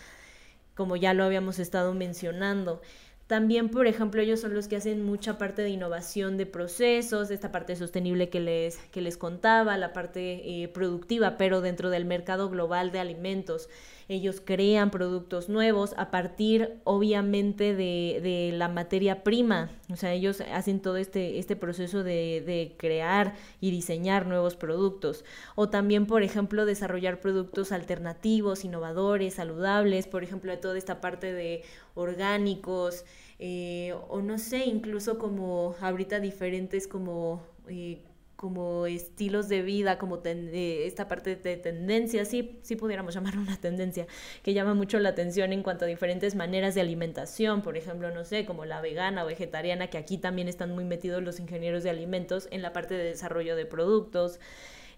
como 0.74 0.96
ya 0.96 1.12
lo 1.12 1.24
habíamos 1.24 1.58
estado 1.58 1.92
mencionando. 1.92 2.80
También, 3.28 3.68
por 3.68 3.86
ejemplo, 3.86 4.22
ellos 4.22 4.40
son 4.40 4.54
los 4.54 4.68
que 4.68 4.76
hacen 4.76 5.04
mucha 5.04 5.36
parte 5.36 5.60
de 5.60 5.68
innovación 5.68 6.38
de 6.38 6.46
procesos, 6.46 7.30
esta 7.30 7.52
parte 7.52 7.76
sostenible 7.76 8.30
que 8.30 8.40
les, 8.40 8.78
que 8.90 9.02
les 9.02 9.18
contaba, 9.18 9.76
la 9.76 9.92
parte 9.92 10.62
eh, 10.62 10.68
productiva, 10.68 11.36
pero 11.36 11.60
dentro 11.60 11.90
del 11.90 12.06
mercado 12.06 12.48
global 12.48 12.90
de 12.90 13.00
alimentos 13.00 13.68
ellos 14.08 14.40
crean 14.42 14.90
productos 14.90 15.50
nuevos 15.50 15.94
a 15.98 16.10
partir 16.10 16.78
obviamente 16.84 17.74
de, 17.74 18.50
la 18.54 18.68
materia 18.68 19.22
prima, 19.22 19.70
o 19.92 19.96
sea, 19.96 20.14
ellos 20.14 20.40
hacen 20.52 20.80
todo 20.80 20.96
este, 20.96 21.38
este 21.38 21.56
proceso 21.56 22.02
de, 22.02 22.42
de, 22.44 22.74
crear 22.78 23.34
y 23.60 23.70
diseñar 23.70 24.26
nuevos 24.26 24.56
productos, 24.56 25.24
o 25.54 25.68
también, 25.68 26.06
por 26.06 26.22
ejemplo, 26.22 26.64
desarrollar 26.64 27.20
productos 27.20 27.70
alternativos, 27.70 28.64
innovadores, 28.64 29.34
saludables, 29.34 30.06
por 30.06 30.24
ejemplo, 30.24 30.50
de 30.50 30.56
toda 30.56 30.78
esta 30.78 31.00
parte 31.02 31.32
de 31.32 31.62
orgánicos, 31.98 33.04
eh, 33.38 33.94
o 34.08 34.22
no 34.22 34.38
sé, 34.38 34.64
incluso 34.66 35.18
como 35.18 35.74
ahorita 35.80 36.20
diferentes 36.20 36.86
como... 36.88 37.42
Eh, 37.68 38.02
como 38.38 38.86
estilos 38.86 39.48
de 39.48 39.62
vida, 39.62 39.98
como 39.98 40.22
eh, 40.24 40.84
esta 40.86 41.08
parte 41.08 41.34
de 41.34 41.56
tendencia, 41.56 42.24
sí, 42.24 42.60
sí 42.62 42.76
pudiéramos 42.76 43.12
llamarlo 43.16 43.40
una 43.40 43.56
tendencia, 43.56 44.06
que 44.44 44.54
llama 44.54 44.74
mucho 44.74 45.00
la 45.00 45.08
atención 45.08 45.52
en 45.52 45.64
cuanto 45.64 45.86
a 45.86 45.88
diferentes 45.88 46.36
maneras 46.36 46.76
de 46.76 46.80
alimentación, 46.80 47.62
por 47.62 47.76
ejemplo, 47.76 48.12
no 48.12 48.24
sé, 48.24 48.46
como 48.46 48.64
la 48.64 48.80
vegana 48.80 49.24
o 49.24 49.26
vegetariana, 49.26 49.88
que 49.88 49.98
aquí 49.98 50.18
también 50.18 50.46
están 50.46 50.72
muy 50.72 50.84
metidos 50.84 51.20
los 51.20 51.40
ingenieros 51.40 51.82
de 51.82 51.90
alimentos 51.90 52.46
en 52.52 52.62
la 52.62 52.72
parte 52.72 52.94
de 52.94 53.02
desarrollo 53.02 53.56
de 53.56 53.66
productos. 53.66 54.38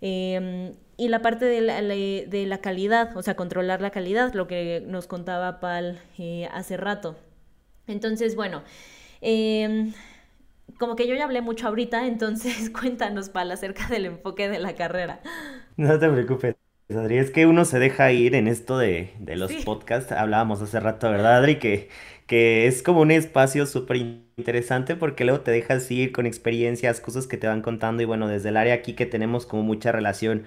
Em, 0.00 0.74
y 0.96 1.08
la 1.08 1.22
parte 1.22 1.44
de 1.44 1.60
la, 1.60 1.80
de 1.82 2.44
la, 2.46 2.58
calidad, 2.58 3.16
o 3.16 3.22
sea, 3.22 3.34
controlar 3.34 3.80
la 3.80 3.90
calidad, 3.90 4.34
lo 4.34 4.46
que 4.46 4.82
nos 4.86 5.06
contaba 5.06 5.60
Pal 5.60 6.00
eh, 6.18 6.48
hace 6.52 6.76
rato. 6.76 7.16
Entonces, 7.86 8.36
bueno, 8.36 8.62
eh, 9.20 9.92
como 10.78 10.96
que 10.96 11.06
yo 11.06 11.14
ya 11.14 11.24
hablé 11.24 11.40
mucho 11.40 11.68
ahorita, 11.68 12.06
entonces 12.06 12.70
cuéntanos, 12.78 13.28
Pal, 13.28 13.50
acerca 13.50 13.86
del 13.88 14.06
enfoque 14.06 14.48
de 14.48 14.58
la 14.58 14.74
carrera. 14.74 15.20
No 15.76 15.98
te 15.98 16.08
preocupes. 16.08 16.56
Adri, 16.90 17.18
es 17.18 17.30
que 17.30 17.46
uno 17.46 17.64
se 17.64 17.78
deja 17.78 18.10
ir 18.10 18.34
en 18.34 18.48
esto 18.48 18.76
de, 18.76 19.12
los 19.20 19.52
podcasts. 19.64 20.10
Hablábamos 20.10 20.60
hace 20.60 20.80
rato, 20.80 21.08
¿verdad, 21.08 21.36
Adri? 21.36 21.60
Que, 21.60 21.88
que 22.30 22.68
es 22.68 22.84
como 22.84 23.00
un 23.00 23.10
espacio 23.10 23.66
súper 23.66 23.96
interesante 23.96 24.94
porque 24.94 25.24
luego 25.24 25.40
te 25.40 25.50
dejas 25.50 25.90
ir 25.90 26.12
con 26.12 26.26
experiencias, 26.26 27.00
cosas 27.00 27.26
que 27.26 27.36
te 27.36 27.48
van 27.48 27.60
contando. 27.60 28.04
Y 28.04 28.06
bueno, 28.06 28.28
desde 28.28 28.50
el 28.50 28.56
área 28.56 28.74
aquí 28.74 28.92
que 28.92 29.04
tenemos 29.04 29.46
como 29.46 29.64
mucha 29.64 29.90
relación 29.90 30.44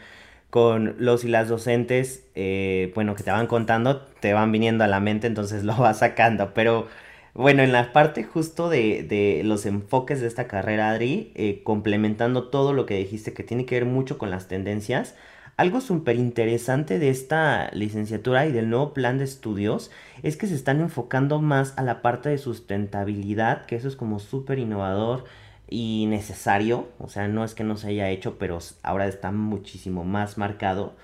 con 0.50 0.96
los 0.98 1.26
y 1.26 1.28
las 1.28 1.50
docentes, 1.50 2.26
eh, 2.36 2.94
bueno, 2.96 3.16
que 3.16 3.24
te 3.24 3.32
van 3.32 3.48
contando, 3.48 4.00
te 4.22 4.32
van 4.32 4.54
viniendo 4.54 4.86
a 4.86 4.88
la 4.88 5.02
mente, 5.02 5.28
entonces 5.28 5.64
lo 5.66 5.76
vas 5.76 6.00
sacando. 6.00 6.54
Pero 6.54 6.88
bueno, 7.34 7.64
en 7.64 7.74
la 7.74 7.92
parte 7.92 8.24
justo 8.24 8.70
de, 8.70 9.42
los 9.44 9.66
enfoques 9.66 10.22
de 10.22 10.28
esta 10.28 10.48
carrera, 10.48 10.90
Adri, 10.90 11.34
eh, 11.36 11.64
complementando 11.64 12.48
todo 12.48 12.72
lo 12.72 12.86
que 12.86 12.96
dijiste 12.96 13.34
que 13.34 13.44
tiene 13.44 13.66
que 13.66 13.76
ver 13.76 13.86
mucho 13.86 14.18
con 14.18 14.32
las 14.32 14.48
tendencias, 14.48 15.16
algo 15.58 15.82
súper 15.82 16.18
interesante 16.18 17.00
de 17.00 17.10
esta 17.10 17.70
licenciatura 17.74 18.46
y 18.48 18.52
del 18.52 18.70
nuevo 18.70 18.94
plan 18.94 19.18
de 19.18 19.24
estudios 19.26 19.92
es 20.24 20.38
que 20.38 20.48
se 20.48 20.56
están 20.56 20.82
enfocando 20.82 21.42
más 21.42 21.74
a 21.78 21.84
la 21.84 22.02
parte 22.02 22.30
de 22.30 22.38
sustentabilidad, 22.38 23.66
que 23.66 23.76
eso 23.76 23.88
es 23.88 23.96
como 23.96 24.20
súper 24.20 24.60
innovador 24.60 25.26
y 25.70 26.06
necesario, 26.08 26.88
o 27.00 27.08
sea, 27.10 27.28
no 27.28 27.44
es 27.44 27.56
que 27.56 27.64
no 27.64 27.78
se 27.78 27.90
haya 27.90 28.10
hecho, 28.10 28.38
pero 28.38 28.60
ahora 28.84 29.08
está 29.08 29.32
muchísimo 29.32 30.04
más 30.04 30.38
marcado 30.38 30.96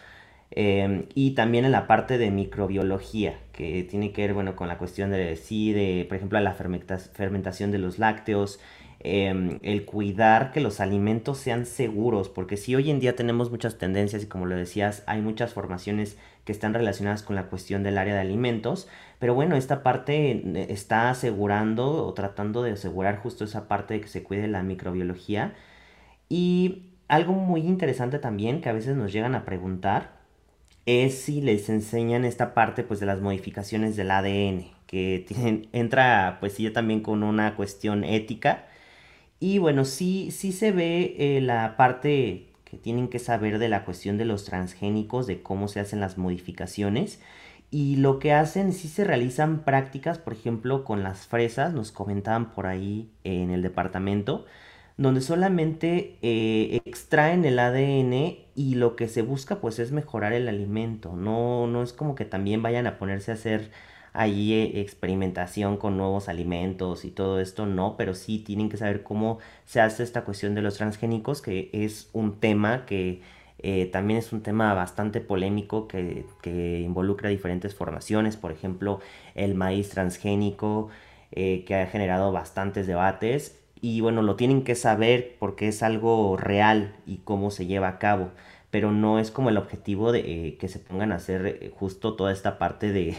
Em, 0.51 1.05
y 1.13 1.31
también 1.31 1.65
en 1.65 1.71
la 1.71 1.85
parte 1.87 2.17
de 2.17 2.31
microbiología, 2.31 3.37
que 3.51 3.83
tiene 3.83 4.11
que 4.11 4.23
ver, 4.23 4.33
bueno, 4.33 4.55
con 4.55 4.67
la 4.67 4.77
cuestión 4.77 5.11
de, 5.11 5.35
sí, 5.35 5.73
de, 5.73 6.05
por 6.07 6.17
ejemplo, 6.17 6.39
la 6.39 6.53
fermentación 6.53 7.71
de 7.71 7.77
los 7.77 7.99
lácteos, 7.99 8.59
em, 8.99 9.59
el 9.63 9.85
cuidar 9.85 10.51
que 10.51 10.61
los 10.61 10.79
alimentos 10.79 11.37
sean 11.37 11.65
seguros, 11.65 12.29
porque 12.29 12.57
si 12.57 12.75
hoy 12.75 12.89
en 12.89 12.99
día 12.99 13.15
tenemos 13.15 13.51
muchas 13.51 13.77
tendencias 13.77 14.23
y 14.23 14.27
como 14.27 14.45
lo 14.45 14.55
decías, 14.55 15.03
hay 15.07 15.21
muchas 15.21 15.53
formaciones 15.53 16.17
que 16.45 16.51
están 16.51 16.73
relacionadas 16.73 17.23
con 17.23 17.35
la 17.35 17.47
cuestión 17.47 17.83
del 17.83 17.97
área 17.97 18.15
de 18.15 18.21
alimentos, 18.21 18.87
pero 19.19 19.33
bueno, 19.35 19.55
esta 19.55 19.83
parte 19.83 20.31
eh, 20.31 20.67
está 20.69 21.09
asegurando 21.09 22.05
o 22.05 22.13
tratando 22.13 22.63
de 22.63 22.71
asegurar 22.71 23.17
justo 23.19 23.43
esa 23.43 23.67
parte 23.67 23.95
de 23.95 24.01
que 24.01 24.07
se 24.07 24.23
cuide 24.23 24.47
la 24.47 24.63
microbiología. 24.63 25.53
Y 26.29 26.93
algo 27.07 27.33
muy 27.33 27.61
interesante 27.61 28.19
también 28.19 28.61
que 28.61 28.69
a 28.69 28.73
veces 28.73 28.95
nos 28.95 29.11
llegan 29.11 29.35
a 29.35 29.45
preguntar 29.45 30.19
es 30.85 31.21
si 31.21 31.41
les 31.41 31.69
enseñan 31.69 32.25
esta 32.25 32.53
parte 32.53 32.83
pues 32.83 32.99
de 32.99 33.05
las 33.05 33.21
modificaciones 33.21 33.95
del 33.95 34.11
ADN, 34.11 34.65
que 34.87 35.25
entra 35.73 36.37
pues 36.39 36.53
sí 36.53 36.69
también 36.71 37.01
con 37.01 37.23
una 37.23 37.55
cuestión 37.55 38.03
ética. 38.03 38.65
Y 39.39 39.57
bueno, 39.59 39.85
sí, 39.85 40.31
sí 40.31 40.51
se 40.51 40.71
ve 40.71 41.15
eh, 41.17 41.41
la 41.41 41.77
parte 41.77 42.47
que 42.65 42.77
tienen 42.77 43.07
que 43.07 43.19
saber 43.19 43.57
de 43.59 43.69
la 43.69 43.85
cuestión 43.85 44.17
de 44.17 44.25
los 44.25 44.45
transgénicos, 44.45 45.27
de 45.27 45.41
cómo 45.41 45.67
se 45.67 45.79
hacen 45.79 45.99
las 45.99 46.17
modificaciones. 46.17 47.19
Y 47.71 47.97
lo 47.97 48.19
que 48.19 48.33
hacen, 48.33 48.73
sí 48.73 48.87
se 48.87 49.03
realizan 49.03 49.63
prácticas, 49.63 50.17
por 50.17 50.33
ejemplo, 50.33 50.83
con 50.83 51.03
las 51.03 51.27
fresas, 51.27 51.73
nos 51.73 51.91
comentaban 51.91 52.53
por 52.53 52.67
ahí 52.67 53.09
en 53.23 53.51
el 53.51 53.61
departamento, 53.61 54.45
donde 54.97 55.21
solamente 55.21 56.17
eh, 56.21 56.81
extraen 56.85 57.45
el 57.45 57.59
ADN 57.59 58.37
y 58.55 58.75
lo 58.75 58.95
que 58.95 59.07
se 59.07 59.21
busca 59.21 59.61
pues 59.61 59.79
es 59.79 59.91
mejorar 59.91 60.33
el 60.33 60.47
alimento, 60.49 61.15
no, 61.15 61.67
no 61.67 61.83
es 61.83 61.93
como 61.93 62.15
que 62.15 62.25
también 62.25 62.61
vayan 62.61 62.87
a 62.87 62.97
ponerse 62.97 63.31
a 63.31 63.35
hacer 63.35 63.71
ahí 64.13 64.53
eh, 64.53 64.81
experimentación 64.81 65.77
con 65.77 65.97
nuevos 65.97 66.29
alimentos 66.29 67.05
y 67.05 67.11
todo 67.11 67.39
esto, 67.39 67.65
no, 67.65 67.95
pero 67.97 68.13
sí 68.13 68.39
tienen 68.39 68.69
que 68.69 68.77
saber 68.77 69.03
cómo 69.03 69.39
se 69.65 69.81
hace 69.81 70.03
esta 70.03 70.23
cuestión 70.23 70.55
de 70.55 70.61
los 70.61 70.75
transgénicos, 70.77 71.41
que 71.41 71.69
es 71.73 72.09
un 72.13 72.39
tema 72.39 72.85
que 72.85 73.21
eh, 73.59 73.87
también 73.91 74.19
es 74.19 74.31
un 74.31 74.41
tema 74.41 74.73
bastante 74.73 75.21
polémico 75.21 75.87
que, 75.87 76.25
que, 76.41 76.79
involucra 76.81 77.29
diferentes 77.29 77.75
formaciones, 77.75 78.37
por 78.37 78.51
ejemplo, 78.51 78.99
el 79.35 79.55
maíz 79.55 79.89
transgénico, 79.89 80.89
que 81.31 81.75
ha 81.75 81.85
generado 81.85 82.31
bastantes 82.31 82.87
debates 82.87 83.59
y 83.81 84.01
bueno, 84.01 84.21
lo 84.21 84.35
tienen 84.35 84.63
que 84.63 84.75
saber 84.75 85.35
porque 85.39 85.67
es 85.69 85.83
algo 85.83 86.35
real 86.37 86.95
y 87.05 87.17
cómo 87.17 87.49
se 87.51 87.65
lleva 87.65 87.87
a 87.87 87.99
cabo. 87.99 88.31
Pero 88.71 88.91
no 88.91 89.19
es 89.19 89.31
como 89.31 89.49
el 89.49 89.57
objetivo 89.57 90.11
de 90.11 90.19
eh, 90.19 90.57
que 90.57 90.67
se 90.67 90.79
pongan 90.79 91.11
a 91.11 91.15
hacer 91.15 91.45
eh, 91.45 91.71
justo 91.75 92.15
toda 92.15 92.31
esta 92.31 92.57
parte 92.59 92.91
de, 92.93 93.15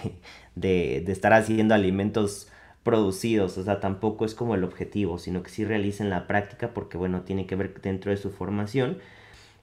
de, 0.54 1.12
estar 1.12 1.33
haciendo 1.33 1.75
alimentos 1.75 2.49
producidos, 2.83 3.59
o 3.59 3.64
sea, 3.64 3.80
tampoco 3.80 4.25
es 4.25 4.35
como 4.35 4.54
el 4.54 4.64
objetivo, 4.64 5.19
sino 5.19 5.42
que 5.42 5.50
sí 5.50 5.64
realicen 5.64 6.11
la 6.11 6.26
práctica 6.26 6.73
porque, 6.73 6.97
bueno, 6.97 7.23
tiene 7.23 7.47
que 7.47 7.57
ver 7.57 7.80
dentro 7.83 8.11
de 8.11 8.16
su 8.16 8.30
formación. 8.30 8.99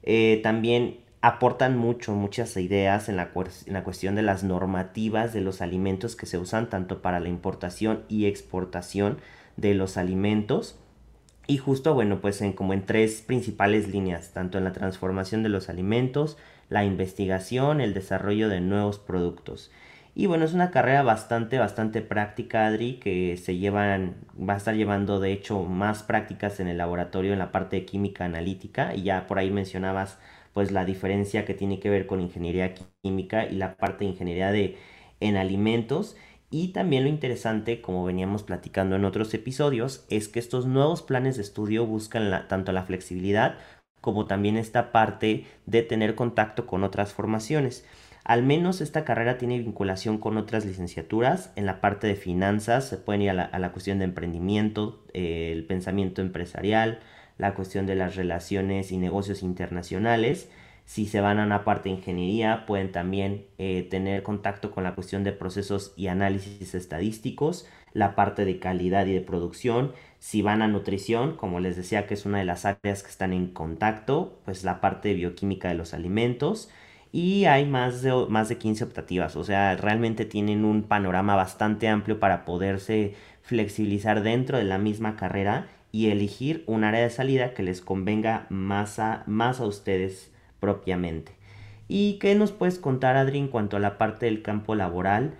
Eh, 0.03 0.39
también 0.43 0.99
aportan 1.21 1.77
mucho, 1.77 2.13
muchas 2.13 2.55
ideas 2.57 3.09
en 3.09 3.17
la 3.17 3.31
cuestión 3.83 4.15
de 4.15 4.21
las 4.21 4.43
normativas 4.43 5.33
de 5.33 5.41
los 5.41 5.61
alimentos 5.61 6.15
que 6.15 6.27
se 6.27 6.37
usan 6.37 6.69
tanto 6.69 7.01
para 7.01 7.19
la 7.19 7.27
importación 7.29 8.03
y 8.07 8.27
exportación 8.27 9.17
de 9.57 9.73
los 9.73 9.97
alimentos. 9.97 10.77
Y 11.47 11.57
justo, 11.57 11.93
bueno, 11.93 12.19
pues 12.19 12.41
en, 12.41 12.51
como 12.53 12.73
en 12.73 12.85
tres 12.85 13.21
principales 13.21 13.87
líneas, 13.87 14.31
tanto 14.33 14.57
en 14.57 14.65
la 14.65 14.73
transformación 14.73 15.43
de 15.43 15.49
los 15.49 15.69
alimentos, 15.69 16.37
la 16.69 16.83
investigación, 16.83 17.79
el 17.79 17.93
desarrollo 17.93 18.49
de 18.49 18.59
nuevos 18.59 18.99
productos. 18.99 19.71
Y 20.13 20.25
bueno, 20.25 20.43
es 20.45 20.53
una 20.53 20.71
carrera 20.71 21.03
bastante, 21.03 21.57
bastante 21.59 22.01
práctica, 22.01 22.65
Adri, 22.67 22.95
que 22.99 23.37
se 23.37 23.55
llevan, 23.57 24.15
va 24.37 24.55
a 24.55 24.57
estar 24.57 24.75
llevando 24.75 25.19
de 25.19 25.31
hecho 25.31 25.63
más 25.63 26.03
prácticas 26.03 26.59
en 26.59 26.67
el 26.67 26.77
laboratorio 26.79 27.31
en 27.33 27.39
la 27.39 27.51
parte 27.51 27.77
de 27.77 27.85
química 27.85 28.25
analítica. 28.25 28.93
Y 28.95 29.03
ya 29.03 29.27
por 29.27 29.39
ahí 29.39 29.51
mencionabas 29.51 30.17
pues 30.53 30.71
la 30.71 30.85
diferencia 30.85 31.45
que 31.45 31.53
tiene 31.53 31.79
que 31.79 31.89
ver 31.89 32.07
con 32.07 32.19
ingeniería 32.19 32.73
química 33.03 33.45
y 33.45 33.55
la 33.55 33.77
parte 33.77 34.03
de 34.05 34.11
ingeniería 34.11 34.51
de, 34.51 34.77
en 35.19 35.37
alimentos. 35.37 36.17
Y 36.49 36.69
también 36.69 37.03
lo 37.03 37.09
interesante, 37.09 37.81
como 37.81 38.05
veníamos 38.05 38.43
platicando 38.43 38.95
en 38.95 39.03
otros 39.05 39.33
episodios, 39.33 40.05
es 40.09 40.29
que 40.29 40.39
estos 40.39 40.65
nuevos 40.65 41.01
planes 41.01 41.35
de 41.35 41.41
estudio 41.41 41.85
buscan 41.85 42.47
tanto 42.47 42.71
la 42.71 42.83
flexibilidad 42.83 43.57
como 43.99 44.25
también 44.25 44.55
esta 44.55 44.93
parte 44.93 45.45
de 45.65 45.83
tener 45.83 46.15
contacto 46.15 46.65
con 46.65 46.83
otras 46.85 47.13
formaciones. 47.13 47.85
Al 48.23 48.43
menos 48.43 48.79
esta 48.79 49.03
carrera 49.03 49.37
tiene 49.37 49.59
vinculación 49.59 50.17
con 50.17 50.37
otras 50.37 50.65
licenciaturas. 50.65 51.51
En 51.55 51.65
la 51.65 51.81
parte 51.81 52.07
de 52.07 52.15
finanzas 52.15 52.87
se 52.87 52.97
pueden 52.97 53.23
ir 53.23 53.29
a 53.31 53.59
la, 53.59 53.71
cuestión 53.71 53.99
de 53.99 54.05
emprendimiento, 54.05 55.03
eh, 55.13 55.51
el 55.51 55.65
pensamiento 55.65 56.21
empresarial, 56.21 56.99
la 57.37 57.53
cuestión 57.53 57.85
de 57.85 57.95
las 57.95 58.15
relaciones 58.15 58.91
y 58.91 58.97
negocios 58.97 59.43
internacionales 59.43 60.49
si 60.87 61.05
se 61.05 61.19
van 61.19 61.37
a 61.37 61.43
una 61.43 61.65
parte 61.65 61.89
de 61.89 61.95
ingeniería, 61.95 62.65
pueden 62.65 62.93
también 62.93 63.45
eh, 63.57 63.85
tener 63.91 64.23
contacto 64.23 64.71
con 64.71 64.85
la 64.85 64.95
cuestión 64.95 65.25
de 65.25 65.33
procesos 65.33 65.93
y 65.97 66.07
análisis 66.07 66.73
estadísticos, 66.75 67.67
la 67.91 68.15
parte 68.15 68.45
de 68.45 68.57
calidad 68.57 69.05
y 69.05 69.11
de 69.11 69.19
producción. 69.19 69.91
Si 70.19 70.41
van 70.41 70.61
a 70.61 70.69
nutrición, 70.69 71.35
como 71.35 71.59
les 71.59 71.75
decía 71.75 72.07
que 72.07 72.13
es 72.13 72.25
una 72.25 72.39
de 72.39 72.45
las 72.45 72.63
áreas 72.63 73.03
que 73.03 73.09
están 73.09 73.33
en 73.33 73.47
contacto, 73.47 74.39
pues 74.45 74.63
la 74.63 74.79
parte 74.79 75.09
de 75.09 75.15
bioquímica 75.15 75.67
de 75.67 75.75
los 75.75 75.93
alimentos. 75.93 76.69
Y 77.11 77.45
hay 77.45 77.65
más 77.65 78.01
de, 78.01 78.25
más 78.29 78.47
de 78.47 78.57
15 78.57 78.85
optativas, 78.85 79.35
o 79.35 79.43
sea, 79.43 79.75
realmente 79.75 80.23
tienen 80.23 80.63
un 80.63 80.83
panorama 80.83 81.35
bastante 81.35 81.89
amplio 81.89 82.21
para 82.21 82.45
poderse 82.45 83.13
flexibilizar 83.41 84.23
dentro 84.23 84.57
de 84.57 84.63
la 84.63 84.77
misma 84.77 85.17
carrera 85.17 85.67
y 85.91 86.11
elegir 86.11 86.63
un 86.65 86.85
área 86.85 87.01
de 87.01 87.09
salida 87.09 87.53
que 87.53 87.63
les 87.63 87.81
convenga 87.81 88.47
más 88.49 88.99
a, 88.99 89.23
más 89.25 89.59
a 89.59 89.65
ustedes 89.65 90.31
propiamente. 90.59 91.33
¿Y 91.87 92.19
qué 92.19 92.35
nos 92.35 92.51
puedes 92.51 92.79
contar, 92.79 93.15
Adri, 93.15 93.39
en 93.39 93.47
cuanto 93.47 93.77
a 93.77 93.79
la 93.79 93.97
parte 93.97 94.25
del 94.25 94.41
campo 94.41 94.75
laboral? 94.75 95.35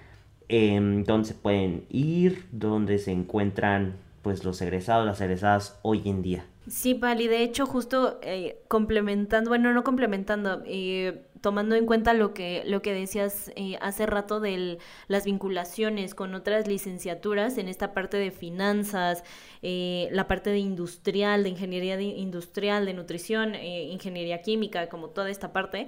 Eh, 0.50 1.04
¿Dónde 1.06 1.28
se 1.28 1.34
pueden 1.34 1.86
ir? 1.90 2.46
¿Dónde 2.52 3.00
se 3.00 3.12
encuentran 3.12 3.96
pues 4.22 4.44
los 4.44 4.62
egresados, 4.62 5.06
las 5.06 5.22
egresadas 5.22 5.80
hoy 5.84 6.02
en 6.06 6.22
día? 6.22 6.46
Sí, 6.68 6.96
Pali, 6.96 7.28
de 7.28 7.44
hecho, 7.44 7.66
justo 7.66 8.20
eh, 8.22 8.60
complementando, 8.68 9.50
bueno, 9.50 9.74
no 9.74 9.86
complementando, 9.86 10.64
eh, 10.66 11.22
tomando 11.42 11.76
en 11.76 11.86
cuenta 11.86 12.14
lo 12.14 12.34
que, 12.34 12.64
lo 12.66 12.82
que 12.82 12.94
decías 12.94 13.52
eh, 13.56 13.78
hace 13.82 14.06
rato 14.06 14.40
de 14.40 14.78
las 15.08 15.26
vinculaciones 15.26 16.16
con 16.16 16.36
otras 16.36 16.68
licenciaturas 16.68 17.58
en 17.58 17.68
esta 17.68 17.94
parte 17.94 18.18
de 18.18 18.32
finanzas, 18.32 19.24
la 19.62 20.28
parte 20.28 20.50
de 20.50 20.60
industrial, 20.60 21.44
de 21.44 21.50
ingeniería 21.50 22.00
industrial, 22.00 22.86
de 22.86 22.94
nutrición, 22.94 23.56
ingeniería 23.56 24.42
química, 24.42 24.88
como 24.88 25.10
toda 25.10 25.30
esta 25.30 25.52
parte, 25.52 25.88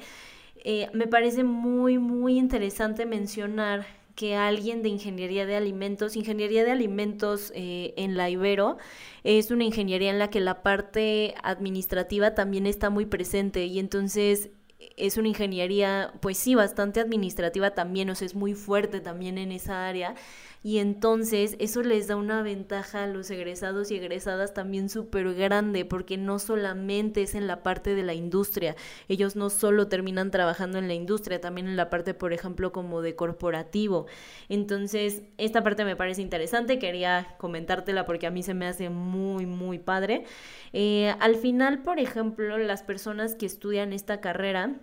me 0.94 1.08
parece 1.08 1.44
muy, 1.44 1.98
muy 1.98 2.38
interesante 2.38 3.06
mencionar 3.06 3.86
que 4.20 4.36
alguien 4.36 4.84
de 4.84 4.90
ingeniería 4.90 5.46
de 5.46 5.56
alimentos, 5.56 6.18
ingeniería 6.18 6.66
de 6.66 6.72
alimentos 6.72 7.54
eh, 7.56 7.94
en 7.96 8.18
la 8.18 8.30
Ibero, 8.30 8.76
es 9.24 9.50
una 9.50 9.64
ingeniería 9.64 10.10
en 10.10 10.20
la 10.20 10.30
que 10.30 10.42
la 10.42 10.62
parte 10.62 11.36
administrativa 11.42 12.36
también 12.36 12.68
está 12.68 12.90
muy 12.90 13.06
presente 13.06 13.66
y 13.66 13.80
entonces 13.80 14.50
es 14.98 15.18
una 15.18 15.28
ingeniería, 15.28 16.14
pues 16.22 16.38
sí, 16.38 16.56
bastante 16.56 17.00
administrativa 17.00 17.72
también, 17.72 18.10
o 18.10 18.16
sea, 18.16 18.26
es 18.26 18.36
muy 18.36 18.54
fuerte 18.54 19.02
también 19.02 19.38
en 19.38 19.52
esa 19.52 19.88
área 19.88 20.16
y 20.62 20.80
entonces 20.80 21.56
eso 21.60 21.82
les 21.84 22.08
da 22.08 22.16
una 22.16 22.42
ventaja 22.42 23.04
a 23.04 23.08
los 23.08 23.30
egresados 23.32 23.92
y 23.92 23.96
egresadas 23.96 24.54
también 24.54 24.90
súper 24.90 25.34
grande 25.34 25.86
porque 25.86 26.18
no 26.18 26.38
solamente 26.40 27.22
es 27.22 27.36
en 27.36 27.48
la 27.48 27.64
parte 27.64 27.96
de 27.96 28.04
la 28.04 28.14
industria, 28.14 28.76
ellos 29.08 29.36
no 29.36 29.50
solo 29.50 29.88
terminan 29.88 30.32
trabajando 30.32 30.78
en 30.78 30.88
la 30.88 30.94
industria, 30.94 31.40
también 31.40 31.68
en 31.68 31.78
la 31.78 31.90
parte, 31.90 32.14
por 32.14 32.34
ejemplo, 32.34 32.72
como 32.72 33.02
de 33.02 33.16
corporativo. 33.16 34.08
Entonces, 34.50 35.24
esta 35.38 35.64
parte 35.64 35.86
me 35.86 35.96
parece 35.96 36.22
interesante, 36.22 36.80
quería 36.80 37.36
comentártela 37.38 38.06
porque 38.06 38.28
a 38.28 38.32
mí 38.32 38.44
se 38.44 38.54
me 38.54 38.68
hace 38.68 38.90
muy, 38.90 39.46
muy 39.46 39.80
padre. 39.80 40.26
Eh, 40.74 41.14
al 41.20 41.36
final, 41.36 41.84
por 41.84 42.00
ejemplo, 42.00 42.58
las 42.58 42.84
personas 42.84 43.36
que 43.36 43.46
estudian 43.46 43.94
esta 43.94 44.22
carrera, 44.22 44.76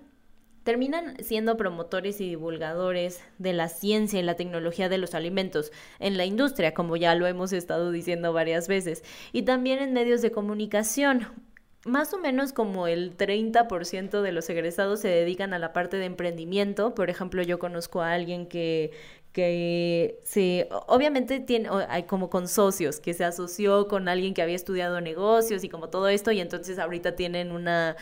terminan 0.66 1.16
siendo 1.22 1.56
promotores 1.56 2.20
y 2.20 2.28
divulgadores 2.28 3.22
de 3.38 3.52
la 3.52 3.68
ciencia 3.68 4.18
y 4.18 4.24
la 4.24 4.34
tecnología 4.34 4.88
de 4.88 4.98
los 4.98 5.14
alimentos 5.14 5.70
en 6.00 6.16
la 6.16 6.24
industria, 6.24 6.74
como 6.74 6.96
ya 6.96 7.14
lo 7.14 7.28
hemos 7.28 7.52
estado 7.52 7.92
diciendo 7.92 8.32
varias 8.32 8.66
veces, 8.66 9.04
y 9.32 9.42
también 9.42 9.78
en 9.78 9.92
medios 9.92 10.22
de 10.22 10.32
comunicación. 10.32 11.28
Más 11.84 12.12
o 12.12 12.18
menos 12.18 12.52
como 12.52 12.88
el 12.88 13.16
30% 13.16 14.22
de 14.22 14.32
los 14.32 14.50
egresados 14.50 14.98
se 14.98 15.06
dedican 15.06 15.54
a 15.54 15.60
la 15.60 15.72
parte 15.72 15.98
de 15.98 16.06
emprendimiento. 16.06 16.96
Por 16.96 17.10
ejemplo, 17.10 17.42
yo 17.42 17.60
conozco 17.60 18.00
a 18.00 18.10
alguien 18.10 18.48
que, 18.48 18.90
que 19.30 20.18
se, 20.24 20.68
obviamente 20.88 21.38
tiene, 21.38 21.68
hay 21.88 22.02
como 22.02 22.28
con 22.28 22.48
socios, 22.48 22.98
que 22.98 23.14
se 23.14 23.22
asoció 23.22 23.86
con 23.86 24.08
alguien 24.08 24.34
que 24.34 24.42
había 24.42 24.56
estudiado 24.56 25.00
negocios 25.00 25.62
y 25.62 25.68
como 25.68 25.90
todo 25.90 26.08
esto, 26.08 26.32
y 26.32 26.40
entonces 26.40 26.80
ahorita 26.80 27.14
tienen 27.14 27.52
una, 27.52 27.96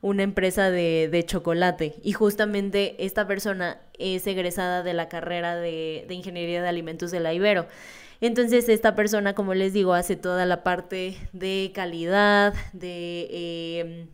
una 0.00 0.22
empresa 0.22 0.70
de, 0.70 1.08
de, 1.10 1.24
chocolate 1.24 1.96
y 2.02 2.12
justamente 2.12 3.04
esta 3.04 3.26
persona 3.26 3.80
es 3.98 4.26
egresada 4.26 4.82
de 4.82 4.94
la 4.94 5.08
carrera 5.08 5.56
de, 5.56 6.04
de, 6.08 6.14
Ingeniería 6.14 6.62
de 6.62 6.68
Alimentos 6.68 7.10
de 7.10 7.20
la 7.20 7.32
Ibero. 7.34 7.66
Entonces 8.20 8.68
esta 8.68 8.94
persona, 8.94 9.34
como 9.34 9.54
les 9.54 9.72
digo, 9.72 9.94
hace 9.94 10.16
toda 10.16 10.46
la 10.46 10.62
parte 10.62 11.16
de 11.32 11.72
calidad, 11.74 12.54
de... 12.72 13.28
Eh, 13.30 14.08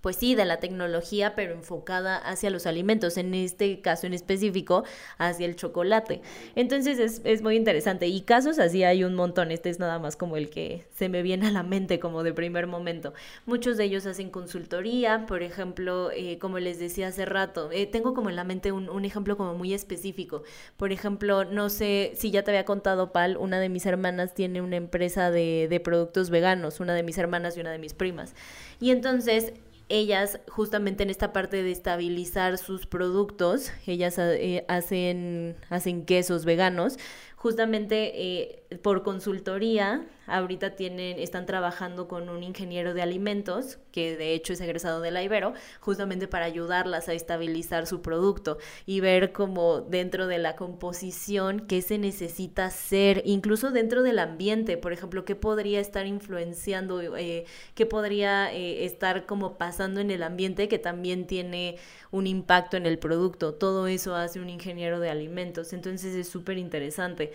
pues 0.00 0.16
sí, 0.16 0.34
de 0.34 0.44
la 0.44 0.60
tecnología, 0.60 1.34
pero 1.34 1.52
enfocada 1.52 2.16
hacia 2.16 2.50
los 2.50 2.66
alimentos, 2.66 3.16
en 3.16 3.34
este 3.34 3.80
caso 3.80 4.06
en 4.06 4.14
específico, 4.14 4.84
hacia 5.18 5.46
el 5.46 5.56
chocolate. 5.56 6.22
Entonces 6.54 6.98
es, 6.98 7.20
es, 7.24 7.42
muy 7.42 7.56
interesante. 7.56 8.06
Y 8.06 8.22
casos 8.22 8.58
así 8.58 8.84
hay 8.84 9.04
un 9.04 9.14
montón. 9.14 9.50
Este 9.50 9.70
es 9.70 9.78
nada 9.78 9.98
más 9.98 10.16
como 10.16 10.36
el 10.36 10.50
que 10.50 10.86
se 10.94 11.08
me 11.08 11.22
viene 11.22 11.48
a 11.48 11.50
la 11.50 11.62
mente 11.62 11.98
como 11.98 12.22
de 12.22 12.32
primer 12.32 12.66
momento. 12.66 13.12
Muchos 13.46 13.76
de 13.76 13.84
ellos 13.84 14.06
hacen 14.06 14.30
consultoría, 14.30 15.26
por 15.26 15.42
ejemplo, 15.42 16.10
eh, 16.12 16.38
como 16.38 16.58
les 16.58 16.78
decía 16.78 17.08
hace 17.08 17.24
rato, 17.24 17.70
eh, 17.72 17.86
tengo 17.86 18.14
como 18.14 18.30
en 18.30 18.36
la 18.36 18.44
mente 18.44 18.72
un, 18.72 18.88
un 18.88 19.04
ejemplo 19.04 19.36
como 19.36 19.54
muy 19.54 19.74
específico. 19.74 20.42
Por 20.76 20.92
ejemplo, 20.92 21.44
no 21.44 21.68
sé 21.70 22.12
si 22.14 22.30
ya 22.30 22.42
te 22.44 22.50
había 22.50 22.64
contado, 22.64 23.12
Pal, 23.12 23.36
una 23.36 23.58
de 23.60 23.68
mis 23.68 23.86
hermanas 23.86 24.34
tiene 24.34 24.62
una 24.62 24.76
empresa 24.76 25.30
de, 25.30 25.66
de 25.68 25.80
productos 25.80 26.30
veganos, 26.30 26.80
una 26.80 26.94
de 26.94 27.02
mis 27.02 27.18
hermanas 27.18 27.56
y 27.56 27.60
una 27.60 27.72
de 27.72 27.78
mis 27.78 27.94
primas. 27.94 28.34
Y 28.80 28.90
entonces 28.90 29.52
ellas 29.88 30.40
justamente 30.48 31.02
en 31.02 31.10
esta 31.10 31.32
parte 31.32 31.62
de 31.62 31.70
estabilizar 31.70 32.58
sus 32.58 32.86
productos, 32.86 33.72
ellas 33.86 34.18
eh, 34.18 34.64
hacen, 34.68 35.56
hacen 35.70 36.04
quesos 36.04 36.44
veganos, 36.44 36.98
justamente 37.36 38.12
eh, 38.14 38.62
por 38.82 39.02
consultoría, 39.02 40.06
ahorita 40.28 40.76
tienen, 40.76 41.18
están 41.18 41.46
trabajando 41.46 42.08
con 42.08 42.28
un 42.28 42.42
ingeniero 42.42 42.94
de 42.94 43.02
alimentos, 43.02 43.78
que 43.92 44.16
de 44.16 44.34
hecho 44.34 44.52
es 44.52 44.60
egresado 44.60 45.00
de 45.00 45.10
la 45.10 45.22
Ibero, 45.22 45.54
justamente 45.80 46.28
para 46.28 46.44
ayudarlas 46.44 47.08
a 47.08 47.12
estabilizar 47.12 47.86
su 47.86 48.02
producto 48.02 48.58
y 48.86 49.00
ver 49.00 49.32
cómo 49.32 49.80
dentro 49.80 50.26
de 50.26 50.38
la 50.38 50.56
composición 50.56 51.60
qué 51.60 51.82
se 51.82 51.98
necesita 51.98 52.66
hacer, 52.66 53.22
incluso 53.24 53.70
dentro 53.70 54.02
del 54.02 54.18
ambiente, 54.18 54.76
por 54.76 54.92
ejemplo, 54.92 55.24
qué 55.24 55.34
podría 55.34 55.80
estar 55.80 56.06
influenciando, 56.06 57.16
eh, 57.16 57.44
qué 57.74 57.86
podría 57.86 58.52
eh, 58.52 58.84
estar 58.84 59.26
como 59.26 59.58
pasando 59.58 60.00
en 60.00 60.10
el 60.10 60.22
ambiente 60.22 60.68
que 60.68 60.78
también 60.78 61.26
tiene 61.26 61.76
un 62.10 62.26
impacto 62.26 62.76
en 62.76 62.86
el 62.86 62.98
producto. 62.98 63.54
Todo 63.54 63.86
eso 63.86 64.14
hace 64.14 64.40
un 64.40 64.48
ingeniero 64.48 65.00
de 65.00 65.10
alimentos, 65.10 65.72
entonces 65.72 66.14
es 66.14 66.28
súper 66.28 66.58
interesante. 66.58 67.32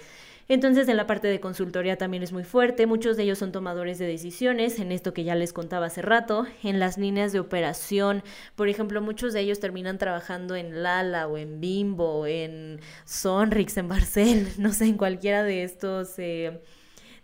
Entonces 0.48 0.88
en 0.88 0.98
la 0.98 1.08
parte 1.08 1.28
de 1.28 1.40
consultoría 1.40 1.98
también 1.98 2.24
es 2.24 2.34
muy 2.34 2.44
fuerte, 2.44 2.86
muchos 2.86 3.16
de 3.16 3.24
ellos 3.24 3.40
son 3.40 3.52
tomadores 3.52 3.98
de 3.98 4.08
decisiones, 4.08 4.80
en 4.80 4.92
esto 4.92 5.14
que 5.14 5.24
ya 5.24 5.36
les 5.36 5.54
contaba 5.54 5.86
hace 5.86 6.02
rato, 6.02 6.46
en 6.64 6.80
las 6.80 6.98
líneas 6.98 7.32
de 7.32 7.40
operación, 7.40 8.24
por 8.56 8.68
ejemplo, 8.68 9.02
muchos 9.02 9.34
de 9.34 9.42
ellos 9.42 9.60
terminan 9.60 9.98
trabajando 9.98 10.56
en 10.56 10.84
Lala 10.84 11.28
o 11.28 11.38
en 11.38 11.62
Bimbo, 11.62 12.28
en 12.28 12.82
Sonrix, 13.06 13.78
en 13.78 13.88
Barcel, 13.88 14.48
no 14.58 14.74
sé, 14.74 14.86
en 14.86 14.98
cualquiera 14.98 15.44
de 15.44 15.64
estos... 15.64 16.18
Eh, 16.18 16.62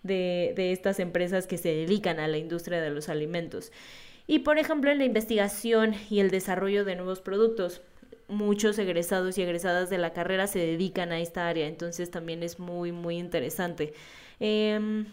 de, 0.01 0.53
de 0.55 0.71
estas 0.71 0.97
empresas 1.01 1.45
que 1.45 1.58
se 1.58 1.75
dedican 1.75 2.21
a 2.21 2.27
la 2.29 2.38
industria 2.38 2.79
de 2.79 2.89
los 2.89 3.10
alimentos. 3.10 3.73
Y 4.27 4.39
por 4.39 4.58
ejemplo, 4.58 4.91
en 4.91 4.99
la 4.99 5.05
investigación 5.05 5.93
y 6.10 6.19
el 6.19 6.32
desarrollo 6.32 6.86
de 6.86 6.95
nuevos 6.95 7.19
productos, 7.19 7.82
muchos 8.29 8.77
egresados 8.79 9.37
y 9.37 9.41
egresadas 9.41 9.89
de 9.89 9.97
la 9.97 10.13
carrera 10.13 10.47
se 10.47 10.59
dedican 10.59 11.11
a 11.11 11.19
esta 11.19 11.47
área, 11.47 11.67
entonces 11.67 12.11
también 12.11 12.43
es 12.43 12.59
muy, 12.59 12.91
muy 12.91 13.17
interesante. 13.17 13.93
Em, 14.39 15.05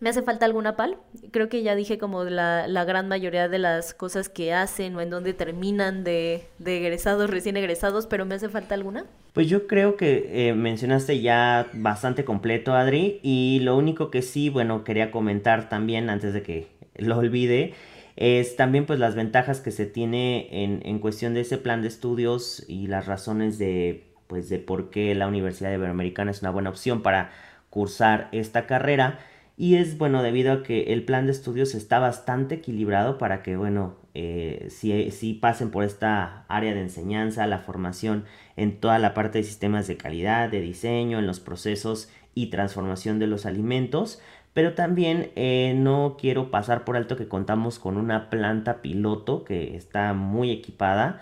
¿Me 0.00 0.10
hace 0.10 0.22
falta 0.22 0.44
alguna 0.44 0.76
pal? 0.76 0.98
Creo 1.30 1.48
que 1.48 1.62
ya 1.62 1.74
dije 1.74 1.98
como 1.98 2.24
la, 2.24 2.68
la, 2.68 2.84
gran 2.84 3.08
mayoría 3.08 3.48
de 3.48 3.58
las 3.58 3.94
cosas 3.94 4.28
que 4.28 4.52
hacen 4.52 4.94
o 4.96 5.00
en 5.00 5.08
donde 5.08 5.32
terminan 5.32 6.04
de, 6.04 6.44
de 6.58 6.78
egresados, 6.78 7.30
recién 7.30 7.56
egresados, 7.56 8.06
pero 8.06 8.26
¿me 8.26 8.34
hace 8.34 8.48
falta 8.48 8.74
alguna? 8.74 9.06
Pues 9.32 9.48
yo 9.48 9.66
creo 9.66 9.96
que 9.96 10.48
eh, 10.48 10.52
mencionaste 10.52 11.20
ya 11.20 11.68
bastante 11.72 12.24
completo, 12.24 12.74
Adri, 12.74 13.20
y 13.22 13.60
lo 13.62 13.76
único 13.76 14.10
que 14.10 14.20
sí, 14.20 14.50
bueno, 14.50 14.84
quería 14.84 15.10
comentar 15.10 15.68
también 15.68 16.10
antes 16.10 16.34
de 16.34 16.42
que 16.42 16.68
lo 16.96 17.16
olvide, 17.16 17.72
es 18.16 18.56
también 18.56 18.86
pues 18.86 18.98
las 18.98 19.14
ventajas 19.14 19.60
que 19.60 19.70
se 19.70 19.86
tiene 19.86 20.48
en, 20.62 20.80
en, 20.84 20.98
cuestión 20.98 21.34
de 21.34 21.40
ese 21.40 21.58
plan 21.58 21.82
de 21.82 21.88
estudios 21.88 22.64
y 22.68 22.86
las 22.86 23.06
razones 23.06 23.58
de 23.58 24.14
pues 24.26 24.48
de 24.48 24.58
por 24.58 24.90
qué 24.90 25.14
la 25.14 25.28
Universidad 25.28 25.72
Iberoamericana 25.72 26.30
es 26.30 26.42
una 26.42 26.50
buena 26.50 26.70
opción 26.70 27.02
para 27.02 27.30
cursar 27.70 28.28
esta 28.32 28.66
carrera. 28.66 29.18
Y 29.56 29.76
es 29.76 29.98
bueno 29.98 30.22
debido 30.22 30.52
a 30.52 30.62
que 30.64 30.92
el 30.92 31.04
plan 31.04 31.26
de 31.26 31.32
estudios 31.32 31.74
está 31.74 32.00
bastante 32.00 32.56
equilibrado 32.56 33.18
para 33.18 33.42
que 33.42 33.56
bueno 33.56 33.96
eh, 34.14 34.66
si, 34.68 35.12
si 35.12 35.34
pasen 35.34 35.70
por 35.70 35.84
esta 35.84 36.44
área 36.48 36.74
de 36.74 36.80
enseñanza 36.80 37.46
la 37.46 37.60
formación 37.60 38.24
en 38.56 38.80
toda 38.80 38.98
la 38.98 39.14
parte 39.14 39.38
de 39.38 39.44
sistemas 39.44 39.86
de 39.86 39.96
calidad 39.96 40.48
de 40.48 40.60
diseño 40.60 41.20
en 41.20 41.26
los 41.28 41.38
procesos 41.38 42.10
y 42.34 42.46
transformación 42.46 43.20
de 43.20 43.28
los 43.28 43.46
alimentos 43.46 44.20
pero 44.54 44.74
también 44.74 45.32
eh, 45.36 45.74
no 45.76 46.16
quiero 46.18 46.50
pasar 46.50 46.84
por 46.84 46.96
alto 46.96 47.16
que 47.16 47.28
contamos 47.28 47.78
con 47.78 47.96
una 47.98 48.30
planta 48.30 48.82
piloto 48.82 49.44
que 49.44 49.76
está 49.76 50.14
muy 50.14 50.50
equipada 50.52 51.20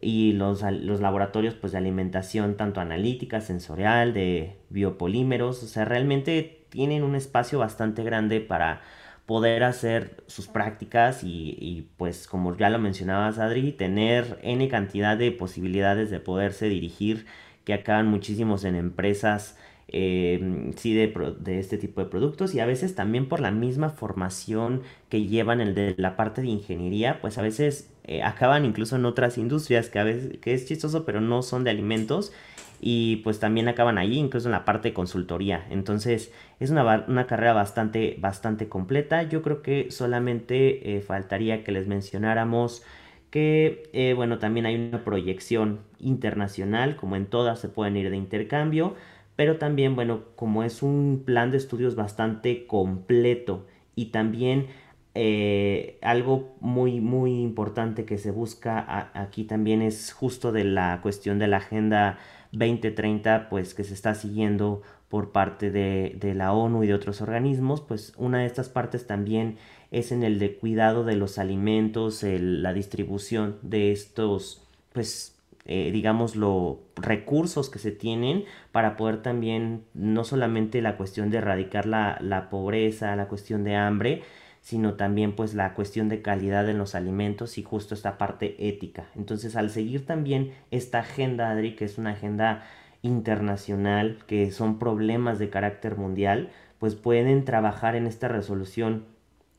y 0.00 0.32
los, 0.32 0.62
los, 0.62 1.00
laboratorios 1.00 1.54
pues, 1.54 1.72
de 1.72 1.78
alimentación 1.78 2.56
tanto 2.56 2.80
analítica, 2.80 3.42
sensorial, 3.42 4.14
de 4.14 4.56
biopolímeros, 4.70 5.62
o 5.62 5.66
sea, 5.66 5.84
realmente 5.84 6.64
tienen 6.70 7.02
un 7.02 7.14
espacio 7.16 7.58
bastante 7.58 8.02
grande 8.02 8.40
para 8.40 8.80
poder 9.26 9.62
hacer 9.62 10.24
sus 10.26 10.48
prácticas 10.48 11.22
y, 11.22 11.56
y 11.60 11.88
pues 11.98 12.26
como 12.26 12.56
ya 12.56 12.70
lo 12.70 12.78
mencionabas 12.78 13.38
Adri, 13.38 13.72
tener 13.72 14.38
n 14.42 14.66
cantidad 14.68 15.16
de 15.18 15.30
posibilidades 15.32 16.10
de 16.10 16.18
poderse 16.18 16.68
dirigir 16.68 17.26
que 17.64 17.74
acaban 17.74 18.08
muchísimos 18.08 18.64
en 18.64 18.74
empresas 18.74 19.56
eh, 19.92 20.72
sí 20.76 20.94
de, 20.94 21.12
de, 21.40 21.58
este 21.58 21.76
tipo 21.76 22.00
de 22.00 22.06
productos 22.08 22.54
y 22.54 22.60
a 22.60 22.66
veces 22.66 22.94
también 22.94 23.28
por 23.28 23.40
la 23.40 23.50
misma 23.50 23.90
formación 23.90 24.82
que 25.08 25.26
llevan 25.26 25.60
el 25.60 25.74
de 25.74 25.94
la 25.98 26.16
parte 26.16 26.42
de 26.42 26.48
ingeniería, 26.48 27.20
pues 27.20 27.38
a 27.38 27.42
veces 27.42 27.90
eh, 28.04 28.22
acaban 28.22 28.64
incluso 28.64 28.96
en 28.96 29.04
otras 29.04 29.36
industrias 29.36 29.88
que 29.88 29.98
a 29.98 30.04
veces 30.04 30.38
que 30.38 30.54
es 30.54 30.66
chistoso 30.66 31.04
pero 31.04 31.20
no 31.20 31.42
son 31.42 31.64
de 31.64 31.70
alimentos 31.70 32.32
y 32.80 33.16
pues 33.16 33.40
también 33.40 33.68
acaban 33.68 33.98
allí 33.98 34.18
incluso 34.18 34.48
en 34.48 34.52
la 34.52 34.64
parte 34.64 34.88
de 34.88 34.94
consultoría. 34.94 35.66
Entonces 35.70 36.32
es 36.60 36.70
una, 36.70 37.04
una 37.08 37.26
carrera 37.26 37.52
bastante 37.52 38.16
bastante 38.20 38.68
completa. 38.68 39.24
Yo 39.24 39.42
creo 39.42 39.60
que 39.62 39.90
solamente 39.90 40.96
eh, 40.96 41.00
faltaría 41.02 41.62
que 41.64 41.72
les 41.72 41.86
mencionáramos 41.88 42.82
que 43.30 43.90
eh, 43.92 44.14
bueno 44.14 44.38
también 44.38 44.66
hay 44.66 44.76
una 44.76 45.04
proyección 45.04 45.80
internacional 45.98 46.96
como 46.96 47.16
en 47.16 47.26
todas 47.26 47.60
se 47.60 47.68
pueden 47.68 47.96
ir 47.96 48.10
de 48.10 48.16
intercambio 48.16 48.94
pero 49.40 49.56
también, 49.56 49.96
bueno, 49.96 50.24
como 50.36 50.64
es 50.64 50.82
un 50.82 51.22
plan 51.24 51.50
de 51.50 51.56
estudios 51.56 51.94
bastante 51.94 52.66
completo 52.66 53.66
y 53.96 54.10
también 54.10 54.66
eh, 55.14 55.98
algo 56.02 56.54
muy, 56.60 57.00
muy 57.00 57.40
importante 57.40 58.04
que 58.04 58.18
se 58.18 58.32
busca 58.32 59.10
aquí 59.14 59.44
también 59.44 59.80
es 59.80 60.12
justo 60.12 60.52
de 60.52 60.64
la 60.64 61.00
cuestión 61.00 61.38
de 61.38 61.48
la 61.48 61.56
Agenda 61.56 62.18
2030, 62.52 63.48
pues 63.48 63.72
que 63.72 63.82
se 63.82 63.94
está 63.94 64.14
siguiendo 64.14 64.82
por 65.08 65.32
parte 65.32 65.70
de, 65.70 66.18
de, 66.20 66.34
la 66.34 66.52
ONU 66.52 66.84
y 66.84 66.88
de 66.88 66.92
otros 66.92 67.22
organismos, 67.22 67.80
pues 67.80 68.12
una 68.18 68.40
de 68.40 68.44
estas 68.44 68.68
partes 68.68 69.06
también 69.06 69.56
es 69.90 70.12
en 70.12 70.22
el 70.22 70.38
de 70.38 70.58
cuidado 70.58 71.02
de 71.02 71.16
los 71.16 71.38
alimentos, 71.38 72.22
la 72.24 72.74
distribución 72.74 73.56
de 73.62 73.90
estos, 73.90 74.62
pues 74.92 75.39
eh, 75.66 75.90
digamos, 75.92 76.36
los 76.36 76.78
recursos 76.96 77.70
que 77.70 77.78
se 77.78 77.92
tienen 77.92 78.44
para 78.72 78.96
poder 78.96 79.22
también, 79.22 79.84
no 79.94 80.24
solamente 80.24 80.82
la 80.82 80.96
cuestión 80.96 81.30
de 81.30 81.38
erradicar 81.38 81.86
la, 81.86 82.18
la 82.20 82.48
pobreza, 82.50 83.14
la 83.16 83.28
cuestión 83.28 83.64
de 83.64 83.76
hambre, 83.76 84.22
sino 84.60 84.94
también 84.94 85.34
pues 85.34 85.54
la 85.54 85.74
cuestión 85.74 86.08
de 86.08 86.22
calidad 86.22 86.68
en 86.68 86.78
los 86.78 86.94
alimentos 86.94 87.58
y 87.58 87.62
justo 87.62 87.94
esta 87.94 88.18
parte 88.18 88.68
ética. 88.68 89.06
Entonces 89.16 89.56
al 89.56 89.70
seguir 89.70 90.06
también 90.06 90.52
esta 90.70 91.00
agenda, 91.00 91.50
Adri, 91.50 91.76
que 91.76 91.86
es 91.86 91.98
una 91.98 92.10
agenda 92.10 92.62
internacional, 93.02 94.18
que 94.26 94.50
son 94.52 94.78
problemas 94.78 95.38
de 95.38 95.50
carácter 95.50 95.96
mundial, 95.96 96.50
pues 96.78 96.94
pueden 96.94 97.44
trabajar 97.44 97.96
en 97.96 98.06
esta 98.06 98.28
resolución 98.28 99.06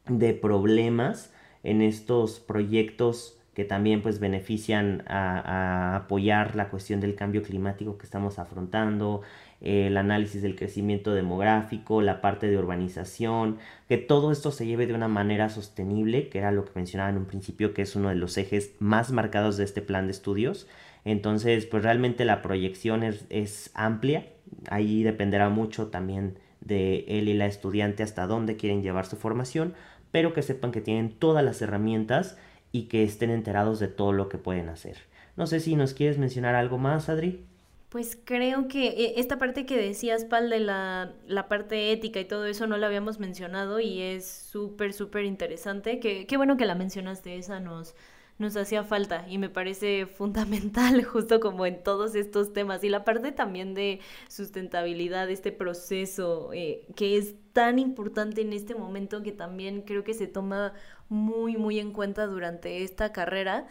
de 0.07 0.33
problemas, 0.33 1.33
en 1.63 1.81
estos 1.81 2.39
proyectos 2.39 3.40
que 3.53 3.65
también 3.65 4.01
pues 4.01 4.19
benefician 4.19 5.03
a, 5.07 5.95
apoyar 5.95 6.55
la 6.55 6.69
cuestión 6.69 7.01
del 7.01 7.15
cambio 7.15 7.43
climático 7.43 7.97
que 7.97 8.05
estamos 8.05 8.39
afrontando, 8.39 9.21
el 9.59 9.97
análisis 9.97 10.41
del 10.41 10.55
crecimiento 10.55 11.13
demográfico, 11.13 12.01
la 12.01 12.21
parte 12.21 12.47
de 12.47 12.57
urbanización, 12.57 13.57
que 13.87 13.97
todo 13.97 14.31
esto 14.31 14.51
se 14.51 14.65
lleve 14.65 14.87
de 14.87 14.93
una 14.93 15.07
manera 15.07 15.49
sostenible, 15.49 16.29
que 16.29 16.39
era 16.39 16.51
lo 16.51 16.65
que 16.65 16.71
mencionaba 16.75 17.09
en 17.09 17.17
un 17.17 17.25
principio, 17.25 17.73
que 17.73 17.83
es 17.83 17.95
uno 17.95 18.09
de 18.09 18.15
los 18.15 18.37
ejes 18.37 18.73
más 18.79 19.11
marcados 19.11 19.57
de 19.57 19.65
este 19.65 19.81
plan 19.81 20.07
de 20.07 20.11
estudios. 20.11 20.67
Entonces, 21.03 21.65
pues 21.65 21.83
realmente 21.83 22.25
la 22.25 22.41
proyección 22.41 23.03
es, 23.03 23.25
es 23.29 23.71
amplia, 23.73 24.27
ahí 24.69 25.03
dependerá 25.03 25.49
mucho 25.49 25.87
también 25.87 26.37
de 26.61 27.05
él 27.07 27.27
y 27.27 27.33
la 27.33 27.47
estudiante 27.47 28.03
hasta 28.03 28.27
dónde 28.27 28.55
quieren 28.55 28.81
llevar 28.81 29.05
su 29.05 29.17
formación, 29.17 29.73
pero 30.11 30.33
que 30.33 30.41
sepan 30.41 30.71
que 30.71 30.81
tienen 30.81 31.11
todas 31.11 31.43
las 31.43 31.61
herramientas 31.61 32.37
y 32.71 32.83
que 32.83 33.03
estén 33.03 33.29
enterados 33.29 33.79
de 33.79 33.87
todo 33.87 34.13
lo 34.13 34.29
que 34.29 34.37
pueden 34.37 34.69
hacer. 34.69 34.97
No 35.35 35.47
sé 35.47 35.59
si 35.59 35.75
nos 35.75 35.93
quieres 35.93 36.17
mencionar 36.17 36.55
algo 36.55 36.77
más, 36.77 37.09
Adri. 37.09 37.45
Pues 37.89 38.17
creo 38.23 38.69
que 38.69 38.87
eh, 38.87 39.13
esta 39.17 39.37
parte 39.37 39.65
que 39.65 39.75
decías, 39.75 40.23
Pal, 40.23 40.49
de 40.49 40.61
la, 40.61 41.13
la 41.27 41.49
parte 41.49 41.91
ética 41.91 42.21
y 42.21 42.25
todo 42.25 42.45
eso 42.45 42.65
no 42.65 42.77
la 42.77 42.87
habíamos 42.87 43.19
mencionado 43.19 43.81
y 43.81 44.01
es 44.01 44.25
súper, 44.25 44.93
súper 44.93 45.25
interesante. 45.25 45.99
Que, 45.99 46.25
qué 46.25 46.37
bueno 46.37 46.55
que 46.55 46.65
la 46.65 46.75
mencionaste, 46.75 47.37
esa 47.37 47.59
nos, 47.59 47.93
nos 48.41 48.57
hacía 48.57 48.83
falta 48.83 49.25
y 49.29 49.37
me 49.37 49.49
parece 49.49 50.05
fundamental 50.05 51.03
justo 51.05 51.39
como 51.39 51.65
en 51.65 51.81
todos 51.81 52.15
estos 52.15 52.51
temas 52.51 52.83
y 52.83 52.89
la 52.89 53.05
parte 53.05 53.31
también 53.31 53.73
de 53.73 54.01
sustentabilidad, 54.27 55.29
este 55.29 55.53
proceso 55.53 56.51
eh, 56.51 56.85
que 56.95 57.17
es 57.17 57.35
tan 57.53 57.79
importante 57.79 58.41
en 58.41 58.51
este 58.51 58.75
momento 58.75 59.23
que 59.23 59.31
también 59.31 59.83
creo 59.83 60.03
que 60.03 60.13
se 60.13 60.27
toma 60.27 60.73
muy, 61.07 61.55
muy 61.55 61.79
en 61.79 61.93
cuenta 61.93 62.27
durante 62.27 62.83
esta 62.83 63.13
carrera 63.13 63.67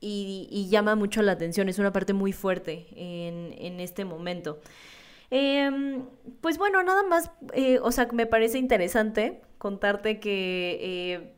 y, 0.00 0.68
llama 0.70 0.94
mucho 0.94 1.20
la 1.22 1.32
atención, 1.32 1.68
es 1.68 1.78
una 1.78 1.92
parte 1.92 2.12
muy 2.12 2.32
fuerte 2.32 2.86
en, 2.94 3.80
este 3.80 4.04
momento. 4.04 4.60
Em, 5.30 6.04
pues 6.40 6.58
bueno, 6.58 6.82
nada 6.84 7.02
más, 7.02 7.32
eh, 7.54 7.80
o 7.82 7.90
sea, 7.90 8.06
me 8.12 8.26
parece 8.26 8.58
interesante 8.58 9.40
contarte 9.58 10.20
que 10.20 10.78
eh, 10.80 11.35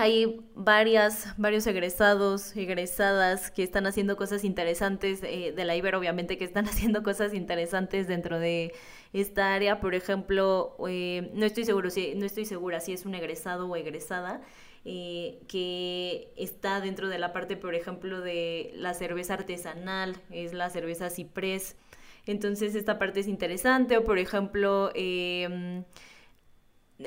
hay 0.00 0.40
varias, 0.54 1.34
varios 1.36 1.66
egresados, 1.66 2.56
egresadas 2.56 3.50
que 3.50 3.62
están 3.62 3.86
haciendo 3.86 4.16
cosas 4.16 4.44
interesantes 4.44 5.20
eh, 5.22 5.52
de 5.54 5.64
la 5.64 5.76
Iber, 5.76 5.94
obviamente 5.94 6.38
que 6.38 6.44
están 6.44 6.64
haciendo 6.68 7.02
cosas 7.02 7.34
interesantes 7.34 8.08
dentro 8.08 8.38
de 8.38 8.72
esta 9.12 9.54
área. 9.54 9.78
Por 9.80 9.94
ejemplo, 9.94 10.76
eh, 10.88 11.30
no 11.34 11.44
estoy 11.44 11.64
seguro 11.64 11.90
si, 11.90 12.14
no 12.14 12.24
estoy 12.24 12.46
segura 12.46 12.80
si 12.80 12.94
es 12.94 13.04
un 13.04 13.14
egresado 13.14 13.68
o 13.68 13.76
egresada. 13.76 14.40
Eh, 14.86 15.42
que 15.46 16.32
está 16.38 16.80
dentro 16.80 17.10
de 17.10 17.18
la 17.18 17.34
parte, 17.34 17.58
por 17.58 17.74
ejemplo, 17.74 18.22
de 18.22 18.72
la 18.74 18.94
cerveza 18.94 19.34
artesanal, 19.34 20.16
es 20.30 20.54
la 20.54 20.70
cerveza 20.70 21.10
ciprés. 21.10 21.76
Entonces 22.24 22.74
esta 22.74 22.98
parte 22.98 23.20
es 23.20 23.28
interesante. 23.28 23.98
O 23.98 24.04
por 24.04 24.18
ejemplo, 24.18 24.90
em, 24.94 25.84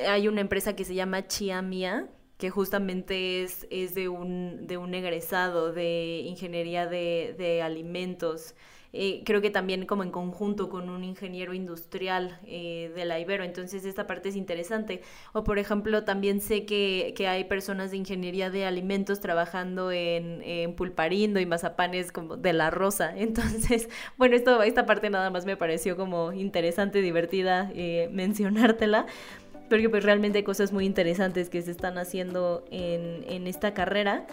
hay 0.07 0.27
una 0.27 0.41
empresa 0.41 0.75
que 0.75 0.85
se 0.85 0.93
llama 0.93 1.27
Chiamia, 1.27 2.07
que 2.43 2.49
justamente 2.49 3.41
es, 3.41 3.65
es 3.69 3.95
de, 3.95 4.09
un, 4.09 4.67
de 4.67 4.75
un 4.75 4.93
egresado 4.93 5.71
de 5.71 6.23
ingeniería 6.25 6.87
de, 6.87 7.61
alimentos. 7.63 8.53
eh, 8.91 9.23
creo 9.25 9.39
que 9.41 9.49
también 9.49 9.85
como 9.85 10.03
en 10.03 10.11
conjunto 10.11 10.69
con 10.69 10.89
un 10.89 11.05
ingeniero 11.05 11.53
industrial 11.53 12.37
eh, 12.45 12.91
de 12.93 13.05
la 13.05 13.17
Ibero, 13.17 13.45
entonces 13.45 13.85
esta 13.85 14.07
parte 14.07 14.27
es 14.27 14.35
interesante. 14.35 15.01
O 15.31 15.45
por 15.45 15.57
ejemplo, 15.57 16.03
también 16.03 16.41
sé 16.41 16.65
que, 16.65 17.13
que 17.15 17.29
hay 17.29 17.45
personas 17.45 17.91
de 17.91 17.97
ingeniería 17.97 18.49
de 18.49 18.65
alimentos 18.65 19.21
trabajando 19.21 19.93
en, 19.93 20.41
en, 20.41 20.75
pulparindo 20.75 21.39
y 21.39 21.45
mazapanes 21.45 22.11
como 22.11 22.35
de 22.35 22.51
la 22.51 22.71
rosa, 22.71 23.13
entonces, 23.17 23.87
bueno, 24.17 24.35
esto, 24.35 24.61
esta 24.63 24.85
parte 24.85 25.09
nada 25.09 25.29
más 25.29 25.45
me 25.45 25.55
pareció 25.55 25.95
como 25.95 26.33
interesante, 26.33 27.01
divertida 27.01 27.71
eh, 27.73 28.09
mencionártela 28.11 29.05
porque 29.73 29.89
pues 29.89 30.03
realmente 30.03 30.37
hay 30.37 30.43
cosas 30.43 30.71
muy 30.71 30.85
interesantes 30.85 31.49
que 31.49 31.59
se 31.63 31.71
están 31.71 31.97
haciendo 31.97 32.63
en, 32.69 33.25
en 33.27 33.47
esta 33.47 33.73
carrera. 33.73 34.27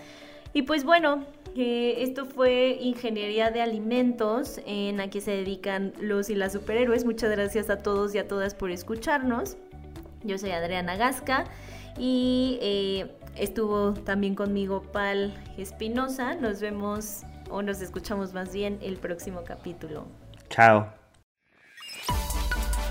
Y 0.52 0.62
pues 0.64 0.84
bueno, 0.84 1.24
eh, 1.56 1.94
esto 2.00 2.26
fue 2.26 2.76
Ingeniería 2.78 3.50
de 3.50 3.62
Alimentos, 3.62 4.60
en 4.66 5.00
a 5.00 5.08
que 5.08 5.22
se 5.22 5.30
dedican 5.30 5.94
los 5.98 6.28
y 6.28 6.34
las 6.34 6.52
superhéroes. 6.52 7.06
Muchas 7.06 7.30
gracias 7.30 7.70
a 7.70 7.78
todos 7.78 8.14
y 8.14 8.18
a 8.18 8.28
todas 8.28 8.54
por 8.54 8.70
escucharnos. 8.70 9.56
Yo 10.24 10.36
soy 10.36 10.50
Adriana 10.50 10.96
Gasca 10.96 11.46
y 11.98 12.58
eh, 12.60 13.10
estuvo 13.34 13.94
también 13.94 14.34
conmigo 14.34 14.82
Pal 14.92 15.32
Espinosa. 15.56 16.34
Nos 16.34 16.60
vemos 16.60 17.22
o 17.48 17.62
nos 17.62 17.80
escuchamos 17.80 18.34
más 18.34 18.52
bien 18.52 18.78
el 18.82 18.98
próximo 18.98 19.40
capítulo. 19.42 20.04
Chao. 20.50 20.99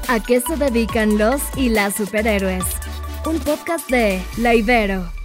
¿A 0.09 0.19
qué 0.19 0.41
se 0.41 0.57
dedican 0.57 1.19
los 1.19 1.39
y 1.55 1.69
las 1.69 1.93
superhéroes? 1.93 2.63
Un 3.27 3.37
podcast 3.37 3.87
de 3.91 4.19
La 4.37 4.55
Ibero 4.55 5.18